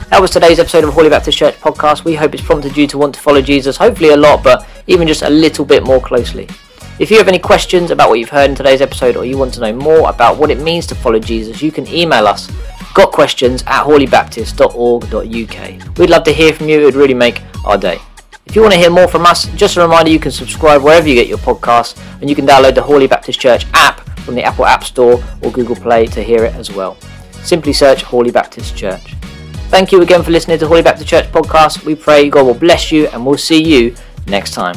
That 0.09 0.19
was 0.19 0.31
today's 0.31 0.59
episode 0.59 0.83
of 0.83 0.93
Hawley 0.93 1.09
Baptist 1.09 1.37
Church 1.37 1.55
podcast. 1.55 2.03
We 2.03 2.15
hope 2.15 2.33
it's 2.33 2.43
prompted 2.43 2.75
you 2.75 2.87
to 2.87 2.97
want 2.97 3.15
to 3.15 3.21
follow 3.21 3.41
Jesus, 3.41 3.77
hopefully 3.77 4.09
a 4.09 4.17
lot, 4.17 4.43
but 4.43 4.67
even 4.87 5.07
just 5.07 5.21
a 5.21 5.29
little 5.29 5.65
bit 5.65 5.83
more 5.83 6.01
closely. 6.01 6.47
If 6.99 7.09
you 7.09 7.17
have 7.17 7.27
any 7.27 7.39
questions 7.39 7.91
about 7.91 8.09
what 8.09 8.19
you've 8.19 8.29
heard 8.29 8.49
in 8.49 8.55
today's 8.55 8.81
episode 8.81 9.15
or 9.15 9.25
you 9.25 9.37
want 9.37 9.53
to 9.53 9.61
know 9.61 9.73
more 9.73 10.09
about 10.09 10.37
what 10.37 10.51
it 10.51 10.59
means 10.59 10.85
to 10.87 10.95
follow 10.95 11.19
Jesus, 11.19 11.61
you 11.61 11.71
can 11.71 11.87
email 11.87 12.27
us 12.27 12.51
got 12.93 13.11
questions 13.11 13.63
at 13.67 13.85
hawleybaptist.org.uk. 13.85 15.97
We'd 15.97 16.09
love 16.09 16.23
to 16.23 16.33
hear 16.33 16.53
from 16.53 16.69
you, 16.69 16.81
it 16.81 16.85
would 16.85 16.95
really 16.95 17.13
make 17.13 17.41
our 17.65 17.77
day. 17.77 17.99
If 18.45 18.55
you 18.55 18.61
want 18.61 18.73
to 18.73 18.79
hear 18.79 18.89
more 18.89 19.07
from 19.07 19.25
us, 19.25 19.45
just 19.55 19.77
a 19.77 19.81
reminder 19.81 20.11
you 20.11 20.19
can 20.19 20.31
subscribe 20.31 20.81
wherever 20.81 21.07
you 21.07 21.15
get 21.15 21.27
your 21.27 21.37
podcasts 21.37 22.01
and 22.19 22.29
you 22.29 22.35
can 22.35 22.47
download 22.47 22.75
the 22.75 22.81
Hawley 22.81 23.07
Baptist 23.07 23.39
Church 23.39 23.65
app 23.73 24.01
from 24.19 24.35
the 24.35 24.43
Apple 24.43 24.65
App 24.65 24.83
Store 24.83 25.23
or 25.41 25.51
Google 25.51 25.75
Play 25.75 26.07
to 26.07 26.23
hear 26.23 26.45
it 26.45 26.55
as 26.55 26.71
well. 26.71 26.97
Simply 27.49 27.73
search 27.73 28.03
Hawley 28.03 28.29
Baptist 28.29 28.77
Church. 28.77 29.15
Thank 29.71 29.91
you 29.91 30.03
again 30.03 30.21
for 30.21 30.29
listening 30.29 30.59
to 30.59 30.67
Hawley 30.67 30.83
Baptist 30.83 31.09
Church 31.09 31.25
podcast. 31.31 31.83
We 31.83 31.95
pray 31.95 32.29
God 32.29 32.45
will 32.45 32.53
bless 32.53 32.91
you 32.91 33.07
and 33.07 33.25
we'll 33.25 33.39
see 33.39 33.59
you 33.59 33.95
next 34.27 34.51
time. 34.53 34.75